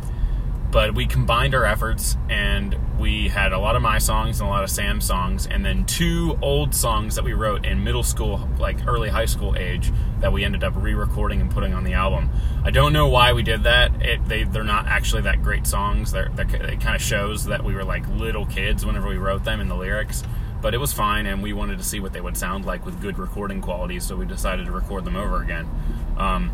but 0.72 0.94
we 0.94 1.06
combined 1.06 1.54
our 1.54 1.66
efforts 1.66 2.16
and 2.30 2.76
we 2.98 3.28
had 3.28 3.52
a 3.52 3.58
lot 3.58 3.76
of 3.76 3.82
my 3.82 3.98
songs 3.98 4.40
and 4.40 4.48
a 4.48 4.50
lot 4.50 4.64
of 4.64 4.70
Sam's 4.70 5.04
songs, 5.04 5.46
and 5.46 5.64
then 5.64 5.84
two 5.84 6.38
old 6.40 6.74
songs 6.74 7.14
that 7.16 7.24
we 7.24 7.34
wrote 7.34 7.66
in 7.66 7.84
middle 7.84 8.02
school, 8.02 8.48
like 8.58 8.86
early 8.86 9.10
high 9.10 9.26
school 9.26 9.54
age, 9.56 9.92
that 10.20 10.32
we 10.32 10.44
ended 10.44 10.64
up 10.64 10.72
re-recording 10.76 11.40
and 11.40 11.50
putting 11.50 11.74
on 11.74 11.84
the 11.84 11.92
album. 11.92 12.30
I 12.64 12.70
don't 12.70 12.92
know 12.92 13.08
why 13.08 13.32
we 13.32 13.42
did 13.42 13.64
that. 13.64 14.00
It, 14.00 14.26
they 14.26 14.44
they're 14.44 14.64
not 14.64 14.86
actually 14.86 15.22
that 15.22 15.42
great 15.42 15.66
songs. 15.66 16.12
They're, 16.12 16.30
they're, 16.34 16.46
it 16.46 16.80
kind 16.80 16.94
of 16.94 17.02
shows 17.02 17.44
that 17.46 17.64
we 17.64 17.74
were 17.74 17.84
like 17.84 18.08
little 18.08 18.46
kids 18.46 18.86
whenever 18.86 19.08
we 19.08 19.16
wrote 19.16 19.44
them 19.44 19.60
in 19.60 19.69
the 19.69 19.76
lyrics. 19.76 20.22
But 20.62 20.72
it 20.72 20.78
was 20.78 20.92
fine, 20.92 21.26
and 21.26 21.42
we 21.42 21.52
wanted 21.52 21.78
to 21.78 21.84
see 21.84 21.98
what 21.98 22.12
they 22.12 22.20
would 22.20 22.36
sound 22.36 22.64
like 22.64 22.86
with 22.86 23.00
good 23.00 23.19
recording 23.19 23.60
quality, 23.60 23.98
so 23.98 24.16
we 24.16 24.26
decided 24.26 24.66
to 24.66 24.72
record 24.72 25.04
them 25.04 25.16
over 25.16 25.42
again. 25.42 25.69
Um, 26.16 26.52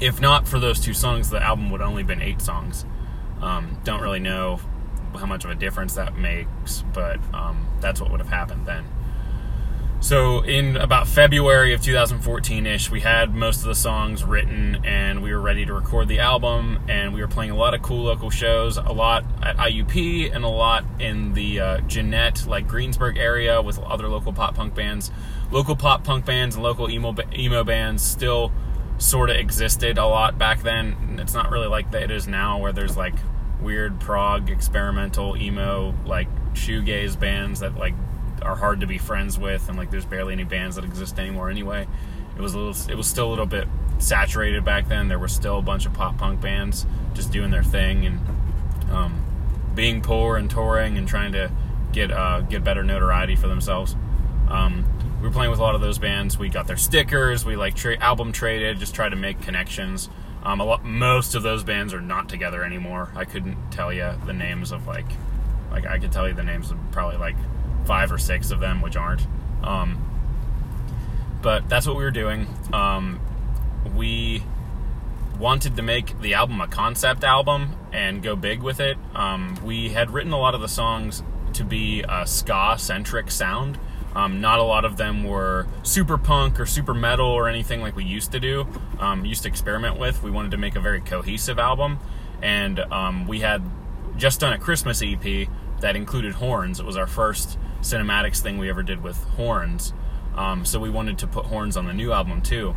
if 0.00 0.20
not 0.20 0.48
for 0.48 0.58
those 0.58 0.80
two 0.80 0.94
songs, 0.94 1.28
the 1.28 1.42
album 1.42 1.70
would 1.70 1.82
only 1.82 2.02
been 2.02 2.22
eight 2.22 2.40
songs. 2.40 2.86
Um, 3.40 3.78
don't 3.84 4.00
really 4.00 4.20
know 4.20 4.60
how 5.16 5.26
much 5.26 5.44
of 5.44 5.50
a 5.50 5.54
difference 5.54 5.94
that 5.94 6.16
makes, 6.16 6.82
but 6.92 7.18
um, 7.34 7.66
that's 7.80 8.00
what 8.00 8.10
would 8.10 8.20
have 8.20 8.28
happened 8.28 8.66
then. 8.66 8.84
So, 9.98 10.42
in 10.42 10.76
about 10.76 11.08
February 11.08 11.72
of 11.72 11.80
2014 11.80 12.66
ish, 12.66 12.90
we 12.90 13.00
had 13.00 13.34
most 13.34 13.62
of 13.62 13.64
the 13.64 13.74
songs 13.74 14.22
written 14.22 14.84
and 14.84 15.22
we 15.22 15.32
were 15.32 15.40
ready 15.40 15.64
to 15.64 15.72
record 15.72 16.06
the 16.06 16.20
album. 16.20 16.80
And 16.86 17.14
we 17.14 17.22
were 17.22 17.28
playing 17.28 17.50
a 17.50 17.56
lot 17.56 17.74
of 17.74 17.82
cool 17.82 18.04
local 18.04 18.30
shows, 18.30 18.76
a 18.76 18.92
lot 18.92 19.24
at 19.42 19.56
IUP 19.56 20.34
and 20.34 20.44
a 20.44 20.48
lot 20.48 20.84
in 21.00 21.32
the 21.32 21.60
uh, 21.60 21.80
Jeannette, 21.80 22.46
like 22.46 22.68
Greensburg 22.68 23.16
area 23.16 23.60
with 23.62 23.78
other 23.80 24.06
local 24.06 24.32
pop 24.32 24.54
punk 24.54 24.74
bands. 24.74 25.10
Local 25.50 25.74
pop 25.74 26.04
punk 26.04 26.26
bands 26.26 26.54
and 26.54 26.62
local 26.62 26.90
emo, 26.90 27.14
emo 27.34 27.64
bands 27.64 28.04
still 28.04 28.52
sort 28.98 29.30
of 29.30 29.36
existed 29.36 29.98
a 29.98 30.06
lot 30.06 30.38
back 30.38 30.62
then. 30.62 31.18
It's 31.20 31.34
not 31.34 31.50
really 31.50 31.68
like 31.68 31.90
that 31.90 32.02
it 32.02 32.10
is 32.10 32.26
now, 32.26 32.58
where 32.58 32.72
there's 32.72 32.96
like 32.96 33.14
weird 33.60 33.98
prog 34.00 34.50
experimental 34.50 35.34
emo 35.34 35.94
like 36.04 36.28
shoegaze 36.52 37.18
bands 37.18 37.60
that 37.60 37.74
like 37.76 37.94
are 38.42 38.54
hard 38.54 38.80
to 38.80 38.86
be 38.86 38.98
friends 38.98 39.38
with 39.38 39.66
and 39.68 39.78
like 39.78 39.90
there's 39.90 40.04
barely 40.04 40.34
any 40.34 40.44
bands 40.44 40.76
that 40.76 40.84
exist 40.84 41.18
anymore 41.18 41.50
anyway. 41.50 41.86
It 42.36 42.40
was 42.40 42.54
a 42.54 42.58
little 42.58 42.90
it 42.90 42.96
was 42.96 43.06
still 43.06 43.28
a 43.28 43.30
little 43.30 43.46
bit 43.46 43.66
saturated 43.98 44.64
back 44.64 44.88
then. 44.88 45.08
There 45.08 45.18
were 45.18 45.28
still 45.28 45.58
a 45.58 45.62
bunch 45.62 45.86
of 45.86 45.94
pop 45.94 46.18
punk 46.18 46.40
bands 46.40 46.86
just 47.14 47.32
doing 47.32 47.50
their 47.50 47.62
thing 47.62 48.06
and 48.06 48.20
um, 48.90 49.24
being 49.74 50.02
poor 50.02 50.36
and 50.36 50.50
touring 50.50 50.98
and 50.98 51.08
trying 51.08 51.32
to 51.32 51.50
get 51.92 52.10
uh, 52.10 52.42
get 52.42 52.62
better 52.62 52.84
notoriety 52.84 53.36
for 53.36 53.48
themselves. 53.48 53.96
Um, 54.48 54.84
we 55.26 55.30
were 55.30 55.34
playing 55.34 55.50
with 55.50 55.58
a 55.58 55.62
lot 55.62 55.74
of 55.74 55.80
those 55.80 55.98
bands 55.98 56.38
we 56.38 56.48
got 56.48 56.66
their 56.66 56.76
stickers 56.76 57.44
we 57.44 57.56
like 57.56 57.74
tra- 57.74 57.98
album 57.98 58.30
traded 58.32 58.78
just 58.78 58.94
try 58.94 59.08
to 59.08 59.16
make 59.16 59.40
connections 59.42 60.08
um, 60.46 60.60
a 60.60 60.64
lot, 60.64 60.84
most 60.84 61.34
of 61.34 61.42
those 61.42 61.64
bands 61.64 61.92
are 61.92 62.00
not 62.00 62.28
together 62.28 62.62
anymore. 62.62 63.10
I 63.16 63.24
couldn't 63.24 63.56
tell 63.72 63.92
you 63.92 64.12
the 64.26 64.32
names 64.32 64.70
of 64.70 64.86
like, 64.86 65.06
like 65.72 65.86
I 65.86 65.98
could 65.98 66.12
tell 66.12 66.28
you 66.28 66.34
the 66.34 66.44
names 66.44 66.70
of 66.70 66.78
probably 66.92 67.18
like 67.18 67.34
five 67.84 68.12
or 68.12 68.18
six 68.18 68.52
of 68.52 68.60
them, 68.60 68.80
which 68.80 68.94
aren't. 68.94 69.26
Um, 69.64 70.00
but 71.42 71.68
that's 71.68 71.84
what 71.84 71.96
we 71.96 72.04
were 72.04 72.12
doing. 72.12 72.46
Um, 72.72 73.18
we 73.96 74.44
wanted 75.36 75.74
to 75.74 75.82
make 75.82 76.20
the 76.20 76.34
album 76.34 76.60
a 76.60 76.68
concept 76.68 77.24
album 77.24 77.74
and 77.92 78.22
go 78.22 78.36
big 78.36 78.62
with 78.62 78.78
it. 78.78 78.96
Um, 79.16 79.58
we 79.64 79.88
had 79.88 80.12
written 80.12 80.30
a 80.30 80.38
lot 80.38 80.54
of 80.54 80.60
the 80.60 80.68
songs 80.68 81.24
to 81.54 81.64
be 81.64 82.04
a 82.08 82.24
ska 82.24 82.76
centric 82.78 83.32
sound. 83.32 83.80
Um, 84.16 84.40
not 84.40 84.58
a 84.58 84.62
lot 84.62 84.86
of 84.86 84.96
them 84.96 85.24
were 85.24 85.66
super 85.82 86.16
punk 86.16 86.58
or 86.58 86.64
super 86.64 86.94
metal 86.94 87.26
or 87.26 87.50
anything 87.50 87.82
like 87.82 87.94
we 87.94 88.04
used 88.04 88.32
to 88.32 88.40
do, 88.40 88.66
um, 88.98 89.26
used 89.26 89.42
to 89.42 89.48
experiment 89.50 89.98
with. 89.98 90.22
We 90.22 90.30
wanted 90.30 90.52
to 90.52 90.56
make 90.56 90.74
a 90.74 90.80
very 90.80 91.02
cohesive 91.02 91.58
album, 91.58 91.98
and 92.40 92.80
um, 92.80 93.26
we 93.26 93.40
had 93.40 93.62
just 94.16 94.40
done 94.40 94.54
a 94.54 94.58
Christmas 94.58 95.02
EP 95.04 95.48
that 95.80 95.96
included 95.96 96.32
horns. 96.32 96.80
It 96.80 96.86
was 96.86 96.96
our 96.96 97.06
first 97.06 97.58
cynimatics 97.82 98.40
thing 98.40 98.56
we 98.56 98.70
ever 98.70 98.82
did 98.82 99.02
with 99.02 99.22
horns, 99.36 99.92
um, 100.34 100.64
so 100.64 100.80
we 100.80 100.88
wanted 100.88 101.18
to 101.18 101.26
put 101.26 101.44
horns 101.44 101.76
on 101.76 101.84
the 101.84 101.92
new 101.92 102.10
album 102.10 102.40
too, 102.40 102.74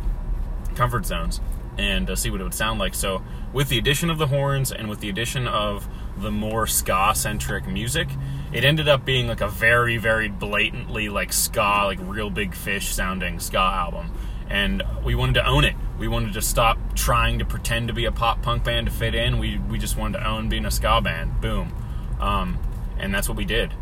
Comfort 0.74 1.06
Zones, 1.06 1.40
and 1.78 2.10
uh, 2.10 2.16
see 2.16 2.28
what 2.28 2.42
it 2.42 2.44
would 2.44 2.52
sound 2.52 2.78
like. 2.78 2.94
So, 2.94 3.22
with 3.54 3.70
the 3.70 3.78
addition 3.78 4.10
of 4.10 4.18
the 4.18 4.26
horns 4.26 4.72
and 4.72 4.90
with 4.90 5.00
the 5.00 5.08
addition 5.08 5.48
of 5.48 5.88
the 6.18 6.30
more 6.30 6.66
ska 6.66 7.12
centric 7.14 7.66
music, 7.66 8.08
it 8.52 8.64
ended 8.64 8.88
up 8.88 9.04
being 9.04 9.28
like 9.28 9.40
a 9.40 9.48
very, 9.48 9.96
very 9.96 10.28
blatantly 10.28 11.08
like 11.08 11.32
ska, 11.32 11.84
like 11.84 11.98
Reel 12.02 12.30
Big 12.30 12.54
Fish 12.54 12.88
sounding 12.88 13.38
ska 13.38 13.58
album. 13.58 14.12
And 14.48 14.82
we 15.04 15.14
wanted 15.14 15.34
to 15.34 15.46
own 15.46 15.64
it. 15.64 15.76
We 15.98 16.08
wanted 16.08 16.32
to 16.32 16.42
stop 16.42 16.78
trying 16.96 17.38
to 17.38 17.44
pretend 17.44 17.88
to 17.88 17.94
be 17.94 18.06
a 18.06 18.12
pop 18.12 18.42
punk 18.42 18.64
band 18.64 18.86
to 18.86 18.92
fit 18.92 19.14
in. 19.14 19.38
We, 19.38 19.58
we 19.58 19.78
just 19.78 19.96
wanted 19.96 20.18
to 20.18 20.26
own 20.26 20.48
being 20.48 20.64
a 20.64 20.70
ska 20.70 21.00
band. 21.00 21.40
Boom. 21.40 21.72
Um, 22.18 22.58
and 22.98 23.14
that's 23.14 23.28
what 23.28 23.38
we 23.38 23.44
did. 23.44 23.72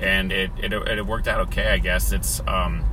And 0.00 0.30
it, 0.30 0.52
it, 0.58 0.72
it 0.72 1.06
worked 1.06 1.26
out 1.26 1.40
okay, 1.48 1.70
I 1.70 1.78
guess. 1.78 2.12
It's 2.12 2.40
um, 2.46 2.84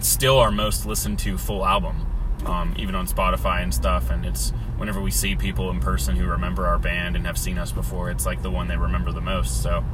still 0.00 0.38
our 0.38 0.50
most 0.50 0.84
listened 0.86 1.20
to 1.20 1.38
full 1.38 1.64
album, 1.64 2.06
um, 2.46 2.74
even 2.76 2.96
on 2.96 3.06
Spotify 3.06 3.62
and 3.62 3.72
stuff. 3.72 4.10
And 4.10 4.26
it's 4.26 4.50
whenever 4.76 5.00
we 5.00 5.12
see 5.12 5.36
people 5.36 5.70
in 5.70 5.78
person 5.78 6.16
who 6.16 6.26
remember 6.26 6.66
our 6.66 6.78
band 6.78 7.14
and 7.14 7.24
have 7.26 7.38
seen 7.38 7.58
us 7.58 7.70
before, 7.70 8.10
it's 8.10 8.26
like 8.26 8.42
the 8.42 8.50
one 8.50 8.66
they 8.66 8.76
remember 8.76 9.12
the 9.12 9.20
most. 9.20 9.62
So 9.62 9.84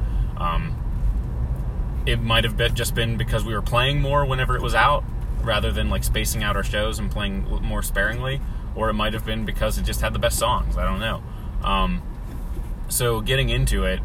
um, 0.41 2.03
it 2.05 2.19
might 2.21 2.43
have 2.43 2.57
been 2.57 2.73
just 2.75 2.95
been 2.95 3.15
because 3.15 3.45
we 3.45 3.53
were 3.53 3.61
playing 3.61 4.01
more 4.01 4.25
whenever 4.25 4.55
it 4.55 4.61
was 4.61 4.73
out, 4.73 5.03
rather 5.43 5.71
than 5.71 5.89
like 5.89 6.03
spacing 6.03 6.43
out 6.43 6.55
our 6.55 6.63
shows 6.63 6.97
and 6.99 7.11
playing 7.11 7.45
more 7.61 7.83
sparingly, 7.83 8.41
or 8.75 8.89
it 8.89 8.93
might 8.93 9.13
have 9.13 9.25
been 9.25 9.45
because 9.45 9.77
it 9.77 9.83
just 9.83 10.01
had 10.01 10.13
the 10.13 10.19
best 10.19 10.39
songs. 10.39 10.77
I 10.77 10.83
don't 10.83 10.99
know. 10.99 11.21
Um, 11.63 12.01
so 12.89 13.21
getting 13.21 13.49
into 13.49 13.85
it, 13.85 13.99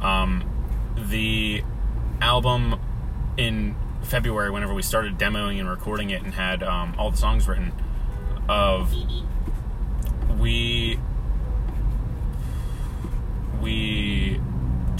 um, 0.00 0.48
the 0.96 1.64
album 2.20 2.78
in 3.36 3.74
February, 4.02 4.50
whenever 4.50 4.72
we 4.72 4.82
started 4.82 5.18
demoing 5.18 5.58
and 5.58 5.68
recording 5.68 6.10
it 6.10 6.22
and 6.22 6.34
had 6.34 6.62
um, 6.62 6.94
all 6.98 7.10
the 7.10 7.16
songs 7.16 7.48
written, 7.48 7.72
of 8.48 8.94
we 10.38 10.98
we 13.60 14.40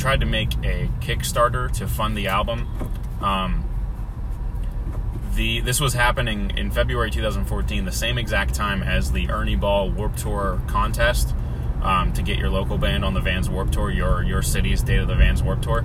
tried 0.00 0.20
to 0.20 0.26
make 0.26 0.54
a 0.64 0.88
Kickstarter 1.00 1.70
to 1.72 1.86
fund 1.86 2.16
the 2.16 2.26
album. 2.26 2.66
Um, 3.20 3.66
the 5.34 5.60
this 5.60 5.78
was 5.78 5.92
happening 5.92 6.56
in 6.56 6.70
February 6.70 7.10
2014, 7.10 7.84
the 7.84 7.92
same 7.92 8.18
exact 8.18 8.54
time 8.54 8.82
as 8.82 9.12
the 9.12 9.30
Ernie 9.30 9.56
Ball 9.56 9.90
Warped 9.90 10.18
Tour 10.18 10.60
contest 10.66 11.34
um, 11.82 12.12
to 12.14 12.22
get 12.22 12.38
your 12.38 12.50
local 12.50 12.78
band 12.78 13.04
on 13.04 13.14
the 13.14 13.20
Vans 13.20 13.48
Warped 13.48 13.74
Tour, 13.74 13.90
your 13.90 14.22
your 14.22 14.42
city's 14.42 14.82
Date 14.82 15.00
of 15.00 15.08
the 15.08 15.14
Vans 15.14 15.42
Warped 15.42 15.62
Tour. 15.62 15.84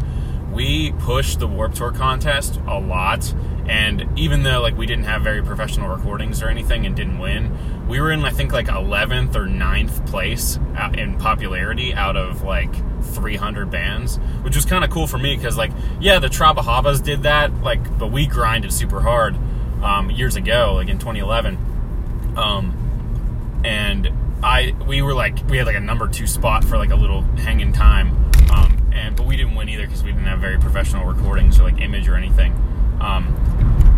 We 0.51 0.93
pushed 0.93 1.39
the 1.39 1.48
Warped 1.48 1.75
Tour 1.75 1.91
contest 1.91 2.60
a 2.67 2.79
lot, 2.79 3.34
and 3.67 4.07
even 4.17 4.43
though 4.43 4.62
like 4.62 4.77
we 4.77 4.86
didn't 4.86 5.03
have 5.03 5.24
very 5.24 5.43
professional 5.43 5.89
recordings 5.89 6.41
or 6.41 6.48
anything 6.48 6.86
and 6.86 6.95
didn't 6.95 7.19
win, 7.19 7.88
we 7.88 8.00
were 8.00 8.13
in 8.13 8.24
I 8.24 8.31
think 8.31 8.53
like 8.53 8.67
11th 8.67 9.36
or 9.36 9.45
9th 9.45 10.07
place 10.07 10.57
in 10.98 11.17
popularity 11.17 11.93
out 11.93 12.15
of 12.15 12.43
like 12.43 12.74
300 13.05 13.69
bands, 13.69 14.17
which 14.41 14.55
was 14.55 14.65
kind 14.65 14.83
of 14.83 14.89
cool 14.89 15.07
for 15.07 15.17
me 15.17 15.35
because 15.35 15.57
like 15.57 15.71
yeah, 16.00 16.19
the 16.19 16.27
Trabahabas 16.27 17.03
did 17.03 17.24
that, 17.24 17.53
like 17.62 17.97
but 17.97 18.12
we 18.12 18.25
grinded 18.25 18.74
super 18.74 19.01
hard 19.01 19.35
um, 19.83 20.09
years 20.09 20.35
ago, 20.35 20.74
like 20.75 20.88
in 20.88 20.97
2011, 20.97 21.57
um, 22.38 23.62
and 23.63 24.09
I 24.43 24.75
we 24.88 25.01
were 25.01 25.13
like 25.13 25.38
we 25.50 25.57
had 25.57 25.65
like 25.65 25.75
a 25.75 25.81
number 25.81 26.07
two 26.07 26.27
spot 26.27 26.63
for 26.63 26.77
like 26.77 26.91
a 26.91 26.95
little 26.95 27.21
hanging 27.21 27.74
time, 27.74 28.09
um, 28.51 28.89
and 28.93 29.15
but 29.15 29.25
we 29.25 29.35
didn't 29.35 29.55
win 29.55 29.69
either 29.69 29.85
because 29.85 30.03
we 30.03 30.12
didn't 30.12 30.27
have 30.27 30.39
very 30.39 30.59
professional 30.59 31.05
recordings 31.05 31.59
or 31.59 31.63
like 31.63 31.81
image 31.81 32.07
or 32.07 32.15
anything. 32.15 32.53
Um, 33.00 33.35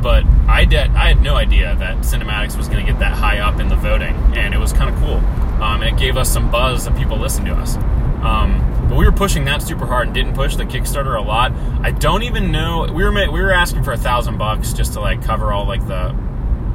but 0.01 0.25
I 0.47 0.65
did 0.65 0.89
I 0.91 1.09
had 1.09 1.21
no 1.21 1.35
idea 1.35 1.75
that 1.75 1.97
Cynimatics 1.97 2.55
was 2.57 2.67
going 2.67 2.85
to 2.85 2.91
get 2.91 2.99
that 2.99 3.13
high 3.13 3.39
up 3.39 3.59
in 3.59 3.67
the 3.67 3.75
voting, 3.75 4.15
and 4.35 4.53
it 4.53 4.57
was 4.57 4.73
kind 4.73 4.93
of 4.93 4.99
cool. 5.01 5.17
Um, 5.61 5.81
and 5.81 5.95
it 5.95 5.99
gave 5.99 6.17
us 6.17 6.31
some 6.31 6.51
buzz 6.51 6.85
that 6.85 6.95
people 6.95 7.17
listened 7.17 7.47
to 7.47 7.53
us. 7.53 7.77
Um, 8.21 8.61
but 8.87 8.97
we 8.97 9.05
were 9.05 9.11
pushing 9.11 9.45
that 9.45 9.61
super 9.61 9.85
hard 9.85 10.07
and 10.07 10.15
didn't 10.15 10.33
push 10.33 10.55
the 10.55 10.63
Kickstarter 10.63 11.17
a 11.17 11.21
lot. 11.21 11.51
I 11.81 11.91
don't 11.91 12.23
even 12.23 12.51
know 12.51 12.87
we 12.91 13.03
were 13.03 13.11
we 13.11 13.41
were 13.41 13.51
asking 13.51 13.83
for 13.83 13.91
a 13.91 13.97
thousand 13.97 14.37
bucks 14.37 14.73
just 14.73 14.93
to 14.93 14.99
like 15.01 15.21
cover 15.23 15.51
all 15.51 15.65
like 15.65 15.85
the 15.87 16.15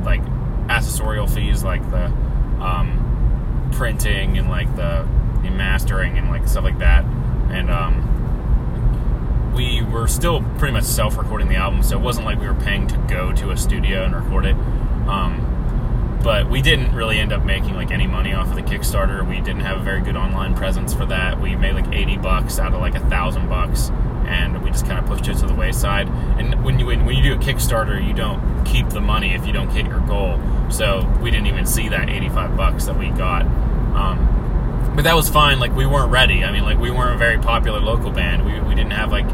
like 0.05 0.23
accessorial 0.67 1.33
fees, 1.33 1.63
like 1.65 1.83
the 1.91 2.07
um, 2.61 3.71
printing 3.73 4.39
and 4.39 4.49
like 4.49 4.75
the, 4.77 5.07
the 5.43 5.51
mastering 5.51 6.19
and 6.19 6.29
like 6.29 6.47
stuff 6.47 6.65
like 6.65 6.79
that. 6.79 7.05
And 7.51 7.71
um, 7.71 9.53
we 9.55 9.83
were 9.83 10.07
still 10.07 10.43
pretty 10.59 10.73
much 10.73 10.85
self-recording 10.85 11.49
the 11.49 11.57
album, 11.57 11.83
so 11.83 11.99
it 11.99 12.03
wasn't 12.03 12.27
like 12.27 12.39
we 12.41 12.47
were 12.47 12.55
paying 12.55 12.87
to 12.89 12.97
go 13.09 13.33
to 13.33 13.51
a 13.51 13.57
studio 13.57 14.05
and 14.05 14.15
record 14.15 14.47
it. 14.47 14.57
Um, 15.07 15.49
but 16.23 16.49
we 16.49 16.63
didn't 16.63 16.95
really 16.95 17.19
end 17.19 17.33
up 17.33 17.45
making 17.45 17.75
like 17.75 17.91
any 17.91 18.07
money 18.07 18.33
off 18.33 18.49
of 18.49 18.55
the 18.55 18.63
Kickstarter. 18.63 19.29
We 19.29 19.37
didn't 19.37 19.61
have 19.61 19.81
a 19.81 19.83
very 19.83 20.01
good 20.01 20.17
online 20.17 20.55
presence 20.55 20.95
for 20.95 21.05
that. 21.07 21.41
We 21.41 21.57
made 21.57 21.75
like 21.75 21.93
80 21.93 22.19
bucks 22.19 22.59
out 22.59 22.73
of 22.75 22.81
like 22.81 22.95
a 22.95 23.01
thousand 23.09 23.49
bucks, 23.49 23.91
and 24.27 24.63
we 24.63 24.71
just 24.71 24.87
kind 24.87 24.99
of 24.99 25.07
pushed 25.07 25.29
it 25.29 25.37
to 25.39 25.47
the 25.47 25.55
wayside. 25.55 26.09
And 26.09 26.65
when 26.65 26.79
you 26.79 26.87
when, 26.87 27.07
you 27.09 27.23
do 27.23 27.35
a 27.35 27.39
Kickstarter, 27.39 28.05
you 28.07 28.15
don't 28.15 28.65
keep 28.65 28.89
the 28.89 29.01
money 29.01 29.35
if 29.35 29.47
you 29.47 29.53
don't 29.53 29.71
hit 29.71 29.87
your 29.87 30.01
goal. 30.01 30.41
So 30.71 31.07
we 31.21 31.31
didn't 31.31 31.49
even 31.49 31.67
see 31.67 31.89
that 31.89 32.09
85 32.09 32.57
bucks 32.57 32.85
that 32.87 32.99
we 32.99 33.11
got. 33.11 33.43
Um, 33.43 34.93
but 34.95 35.03
that 35.05 35.15
was 35.15 35.29
fine. 35.29 35.59
Like 35.59 35.75
we 35.75 35.87
weren't 35.87 36.11
ready. 36.11 36.45
I 36.45 36.53
mean, 36.53 36.65
like 36.65 36.79
we 36.79 36.91
weren't 36.91 37.15
a 37.15 37.19
very 37.19 37.39
popular 37.39 37.81
local 37.81 38.11
band. 38.11 38.45
We, 38.45 38.61
we 38.61 38.75
didn't 38.75 38.93
have 38.93 39.11
like 39.11 39.27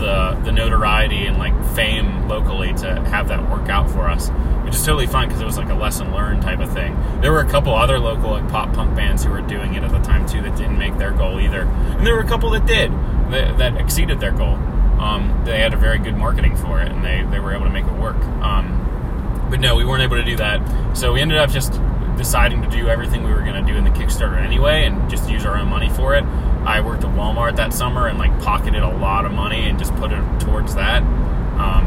the 0.00 0.40
the 0.44 0.52
notoriety 0.52 1.26
and 1.26 1.38
like 1.38 1.54
fame 1.74 2.26
locally 2.28 2.72
to 2.74 3.00
have 3.02 3.28
that 3.28 3.48
work 3.50 3.68
out 3.68 3.90
for 3.90 4.08
us, 4.08 4.28
which 4.64 4.74
is 4.74 4.84
totally 4.84 5.06
fine 5.06 5.28
because 5.28 5.40
it 5.40 5.44
was 5.44 5.58
like 5.58 5.68
a 5.68 5.74
lesson 5.74 6.12
learned 6.12 6.42
type 6.42 6.58
of 6.58 6.72
thing. 6.72 6.96
There 7.20 7.32
were 7.32 7.40
a 7.40 7.48
couple 7.48 7.74
other 7.74 7.98
local 7.98 8.30
like 8.30 8.48
pop 8.48 8.72
punk 8.72 8.96
bands 8.96 9.22
who 9.22 9.30
were 9.30 9.42
doing 9.42 9.74
it 9.74 9.84
at 9.84 9.92
the 9.92 10.00
time 10.00 10.26
too 10.26 10.42
that 10.42 10.56
didn't 10.56 10.78
make 10.78 10.96
their 10.98 11.12
goal 11.12 11.38
either, 11.40 11.62
and 11.62 12.06
there 12.06 12.14
were 12.14 12.22
a 12.22 12.28
couple 12.28 12.50
that 12.50 12.66
did 12.66 12.90
that, 13.30 13.58
that 13.58 13.76
exceeded 13.76 14.18
their 14.18 14.32
goal. 14.32 14.54
Um, 14.98 15.42
they 15.44 15.60
had 15.60 15.72
a 15.72 15.78
very 15.78 15.98
good 15.98 16.16
marketing 16.16 16.56
for 16.56 16.80
it, 16.80 16.90
and 16.90 17.04
they 17.04 17.22
they 17.30 17.38
were 17.38 17.54
able 17.54 17.66
to 17.66 17.72
make 17.72 17.86
it 17.86 17.92
work. 17.92 18.20
Um, 18.42 19.46
but 19.50 19.60
no, 19.60 19.76
we 19.76 19.84
weren't 19.84 20.02
able 20.02 20.16
to 20.16 20.24
do 20.24 20.36
that, 20.36 20.96
so 20.96 21.12
we 21.12 21.20
ended 21.20 21.38
up 21.38 21.50
just 21.50 21.74
deciding 22.20 22.60
to 22.60 22.68
do 22.68 22.86
everything 22.86 23.24
we 23.24 23.32
were 23.32 23.40
going 23.40 23.54
to 23.54 23.72
do 23.72 23.78
in 23.78 23.82
the 23.82 23.88
Kickstarter 23.88 24.36
anyway 24.36 24.84
and 24.84 25.08
just 25.08 25.30
use 25.30 25.46
our 25.46 25.56
own 25.56 25.68
money 25.68 25.88
for 25.88 26.14
it. 26.14 26.22
I 26.66 26.82
worked 26.82 27.02
at 27.02 27.14
Walmart 27.16 27.56
that 27.56 27.72
summer 27.72 28.08
and 28.08 28.18
like 28.18 28.38
pocketed 28.42 28.82
a 28.82 28.94
lot 28.98 29.24
of 29.24 29.32
money 29.32 29.66
and 29.66 29.78
just 29.78 29.94
put 29.96 30.12
it 30.12 30.22
towards 30.38 30.74
that. 30.74 31.02
Um, 31.02 31.86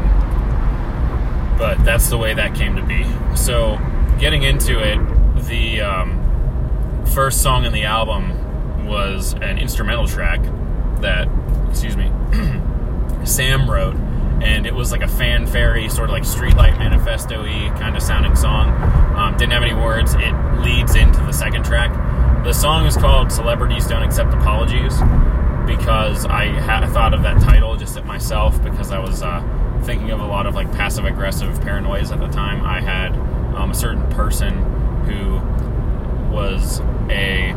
but 1.56 1.84
that's 1.84 2.08
the 2.08 2.18
way 2.18 2.34
that 2.34 2.52
came 2.56 2.74
to 2.74 2.82
be. 2.82 3.06
So, 3.36 3.78
getting 4.18 4.42
into 4.42 4.80
it, 4.80 4.98
the 5.46 5.82
um, 5.82 7.04
first 7.14 7.40
song 7.40 7.64
in 7.64 7.72
the 7.72 7.84
album 7.84 8.86
was 8.86 9.34
an 9.34 9.58
instrumental 9.58 10.08
track 10.08 10.42
that, 11.00 11.28
excuse 11.70 11.96
me, 11.96 12.10
Sam 13.24 13.70
wrote 13.70 13.94
and 14.42 14.66
it 14.66 14.74
was 14.74 14.92
like 14.92 15.02
a 15.02 15.08
fanfare 15.08 15.88
sort 15.88 16.08
of 16.08 16.12
like 16.12 16.24
streetlight 16.24 16.78
manifesto-y 16.78 17.74
kind 17.78 17.96
of 17.96 18.02
sounding 18.02 18.36
song. 18.36 18.70
Um, 19.16 19.36
didn't 19.36 19.52
have 19.52 19.62
any 19.62 19.74
words. 19.74 20.14
It 20.14 20.34
leads 20.60 20.94
into 20.94 21.20
the 21.20 21.32
second 21.32 21.64
track. 21.64 21.92
The 22.44 22.52
song 22.52 22.86
is 22.86 22.96
called 22.96 23.32
"Celebrities 23.32 23.86
Don't 23.86 24.02
Accept 24.02 24.32
Apologies" 24.34 25.00
because 25.66 26.26
I 26.26 26.46
had 26.46 26.86
thought 26.90 27.14
of 27.14 27.22
that 27.22 27.40
title 27.40 27.76
just 27.76 27.96
at 27.96 28.04
myself 28.04 28.62
because 28.62 28.90
I 28.90 28.98
was 28.98 29.22
uh, 29.22 29.42
thinking 29.84 30.10
of 30.10 30.20
a 30.20 30.26
lot 30.26 30.46
of 30.46 30.54
like 30.54 30.70
passive 30.72 31.04
aggressive 31.04 31.58
paranoias 31.60 32.12
at 32.12 32.20
the 32.20 32.28
time. 32.28 32.64
I 32.64 32.80
had 32.80 33.12
um, 33.56 33.70
a 33.70 33.74
certain 33.74 34.06
person 34.10 34.54
who 35.04 35.36
was 36.34 36.80
a. 37.08 37.54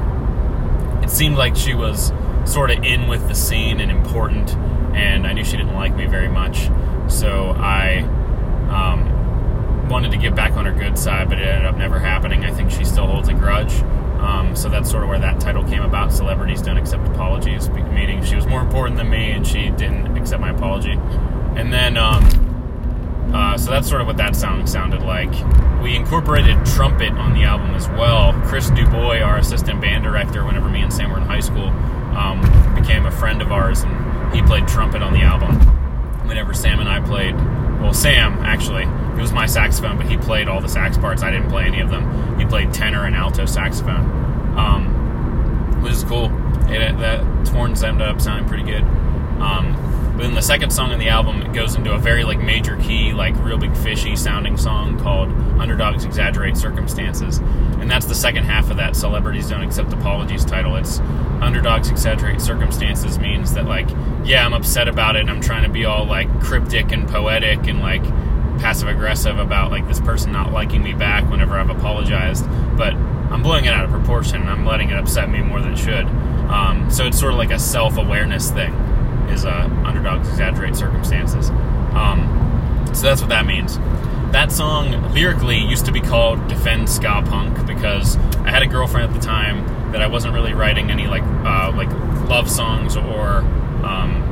It 1.03 1.09
seemed 1.09 1.37
like 1.37 1.55
she 1.55 1.73
was 1.73 2.11
sort 2.47 2.71
of 2.71 2.83
in 2.83 3.07
with 3.07 3.27
the 3.27 3.35
scene 3.35 3.79
and 3.79 3.91
important 3.91 4.55
and 4.97 5.27
I 5.27 5.33
knew 5.33 5.43
she 5.43 5.57
didn't 5.57 5.75
like 5.75 5.95
me 5.95 6.07
very 6.07 6.27
much. 6.27 6.69
So 7.07 7.51
I 7.51 7.99
um, 8.69 9.89
wanted 9.89 10.11
to 10.11 10.17
get 10.17 10.35
back 10.35 10.53
on 10.53 10.65
her 10.65 10.73
good 10.73 10.97
side, 10.97 11.29
but 11.29 11.39
it 11.39 11.47
ended 11.47 11.65
up 11.65 11.77
never 11.77 11.99
happening. 11.99 12.43
I 12.43 12.51
think 12.51 12.71
she 12.71 12.83
still 12.83 13.05
holds 13.05 13.29
a 13.29 13.33
grudge. 13.33 13.73
Um, 14.19 14.55
so 14.55 14.69
that's 14.69 14.89
sort 14.89 15.03
of 15.03 15.09
where 15.09 15.19
that 15.19 15.39
title 15.39 15.63
came 15.63 15.83
about. 15.83 16.11
Celebrities 16.11 16.61
don't 16.61 16.77
accept 16.77 17.07
apologies, 17.07 17.69
meaning 17.69 18.23
she 18.23 18.35
was 18.35 18.47
more 18.47 18.61
important 18.61 18.97
than 18.97 19.09
me 19.09 19.31
and 19.31 19.45
she 19.45 19.69
didn't 19.69 20.17
accept 20.17 20.41
my 20.41 20.49
apology. 20.49 20.93
And 21.55 21.71
then, 21.71 21.95
um, 21.97 23.31
uh, 23.33 23.57
so 23.57 23.69
that's 23.69 23.87
sort 23.87 24.01
of 24.01 24.07
what 24.07 24.17
that 24.17 24.35
song 24.35 24.65
sounded 24.65 25.03
like. 25.03 25.31
We 25.81 25.95
incorporated 25.95 26.65
trumpet 26.65 27.11
on 27.11 27.33
the 27.35 27.43
album 27.43 27.75
as 27.75 27.87
well. 27.89 28.33
Chris 28.47 28.71
Dubois, 28.71 29.21
our 29.21 29.37
assistant 29.37 29.79
band 29.79 30.03
director, 30.03 30.43
whenever 30.43 30.69
me 30.69 30.81
and 30.81 30.91
Sam 30.91 31.11
were 31.11 31.17
in 31.17 31.23
high 31.23 31.39
school, 31.39 31.71
um, 32.17 32.41
became 32.75 33.05
a 33.05 33.11
friend 33.11 33.41
of 33.41 33.51
ours 33.51 33.83
and 33.83 34.35
he 34.35 34.41
played 34.41 34.67
trumpet 34.67 35.01
on 35.01 35.13
the 35.13 35.21
album. 35.21 35.55
Whenever 36.27 36.53
Sam 36.53 36.79
and 36.79 36.89
I 36.89 36.99
played, 36.99 37.35
well, 37.79 37.93
Sam 37.93 38.33
actually, 38.39 38.83
it 38.83 39.21
was 39.21 39.31
my 39.31 39.45
saxophone, 39.45 39.97
but 39.97 40.07
he 40.07 40.17
played 40.17 40.47
all 40.47 40.59
the 40.59 40.67
sax 40.67 40.97
parts. 40.97 41.23
I 41.23 41.31
didn't 41.31 41.49
play 41.49 41.65
any 41.65 41.79
of 41.79 41.89
them. 41.89 42.37
He 42.39 42.45
played 42.45 42.73
tenor 42.73 43.05
and 43.05 43.15
alto 43.15 43.45
saxophone, 43.45 44.57
um, 44.57 45.81
which 45.81 45.93
is 45.93 46.03
cool. 46.03 46.25
It, 46.69 46.97
that 46.97 47.47
horns 47.47 47.83
ended 47.83 48.07
up 48.07 48.19
sounding 48.19 48.47
pretty 48.47 48.63
good. 48.63 48.83
Um, 49.39 49.73
but 50.17 50.23
then 50.23 50.33
the 50.33 50.41
second 50.41 50.71
song 50.71 50.91
in 50.91 50.97
the 50.97 51.09
album 51.09 51.43
it 51.43 51.53
goes 51.53 51.75
into 51.75 51.93
a 51.93 51.97
very 51.99 52.23
like 52.23 52.39
major 52.39 52.75
key, 52.77 53.13
like 53.13 53.35
Reel 53.43 53.59
Big 53.59 53.77
Fishy 53.77 54.15
sounding 54.15 54.57
song 54.57 54.99
called 54.99 55.29
"Underdogs 55.59 56.05
Exaggerate 56.05 56.57
Circumstances," 56.57 57.37
and 57.37 57.89
that's 57.89 58.07
the 58.07 58.15
second 58.15 58.45
half 58.45 58.71
of 58.71 58.77
that 58.77 58.95
"Celebrities 58.95 59.47
Don't 59.47 59.61
Accept 59.61 59.93
Apologies" 59.93 60.43
title. 60.43 60.75
It's 60.75 60.99
"Underdogs 61.39 61.91
Exaggerate 61.91 62.41
Circumstances" 62.41 63.19
means 63.19 63.53
that 63.53 63.65
like, 63.65 63.87
yeah, 64.23 64.43
I'm 64.43 64.53
upset 64.53 64.87
about 64.87 65.17
it. 65.17 65.29
I'm 65.29 65.39
trying 65.39 65.63
to 65.65 65.69
be 65.69 65.85
all 65.85 66.07
like 66.07 66.41
cryptic 66.41 66.91
and 66.91 67.07
poetic 67.07 67.67
and 67.67 67.79
like 67.79 68.03
passive 68.59 68.87
aggressive 68.87 69.37
about 69.37 69.69
like 69.69 69.87
this 69.87 69.99
person 69.99 70.31
not 70.31 70.51
liking 70.51 70.81
me 70.81 70.93
back 70.93 71.29
whenever 71.29 71.59
I've 71.59 71.69
apologized, 71.69 72.43
but 72.75 72.95
I'm 72.95 73.43
blowing 73.43 73.65
it 73.65 73.73
out 73.73 73.85
of 73.85 73.91
proportion. 73.91 74.41
and 74.41 74.49
I'm 74.49 74.65
letting 74.65 74.89
it 74.89 74.97
upset 74.97 75.29
me 75.29 75.41
more 75.43 75.61
than 75.61 75.73
it 75.73 75.77
should. 75.77 76.07
Um, 76.49 76.89
so 76.89 77.05
it's 77.05 77.19
sort 77.19 77.33
of 77.33 77.37
like 77.37 77.51
a 77.51 77.59
self 77.59 77.97
awareness 77.97 78.49
thing 78.49 78.73
is 79.29 79.45
uh, 79.45 79.69
underdogs 79.85 80.27
exaggerate 80.29 80.75
circumstances. 80.75 81.49
Um, 81.49 82.87
so 82.93 83.03
that's 83.03 83.21
what 83.21 83.29
that 83.29 83.45
means. 83.45 83.77
That 84.31 84.51
song 84.51 85.13
lyrically 85.13 85.57
used 85.57 85.85
to 85.85 85.91
be 85.91 86.01
called 86.01 86.47
Defend 86.47 86.89
Ska 86.89 87.23
Punk 87.25 87.65
because 87.65 88.17
I 88.39 88.51
had 88.51 88.61
a 88.61 88.67
girlfriend 88.67 89.13
at 89.13 89.19
the 89.19 89.25
time 89.25 89.91
that 89.91 90.01
I 90.01 90.07
wasn't 90.07 90.33
really 90.33 90.53
writing 90.53 90.91
any 90.91 91.07
like 91.07 91.23
uh, 91.23 91.71
like 91.75 91.89
love 92.27 92.49
songs 92.49 92.97
or 92.97 93.37
um, 93.85 94.23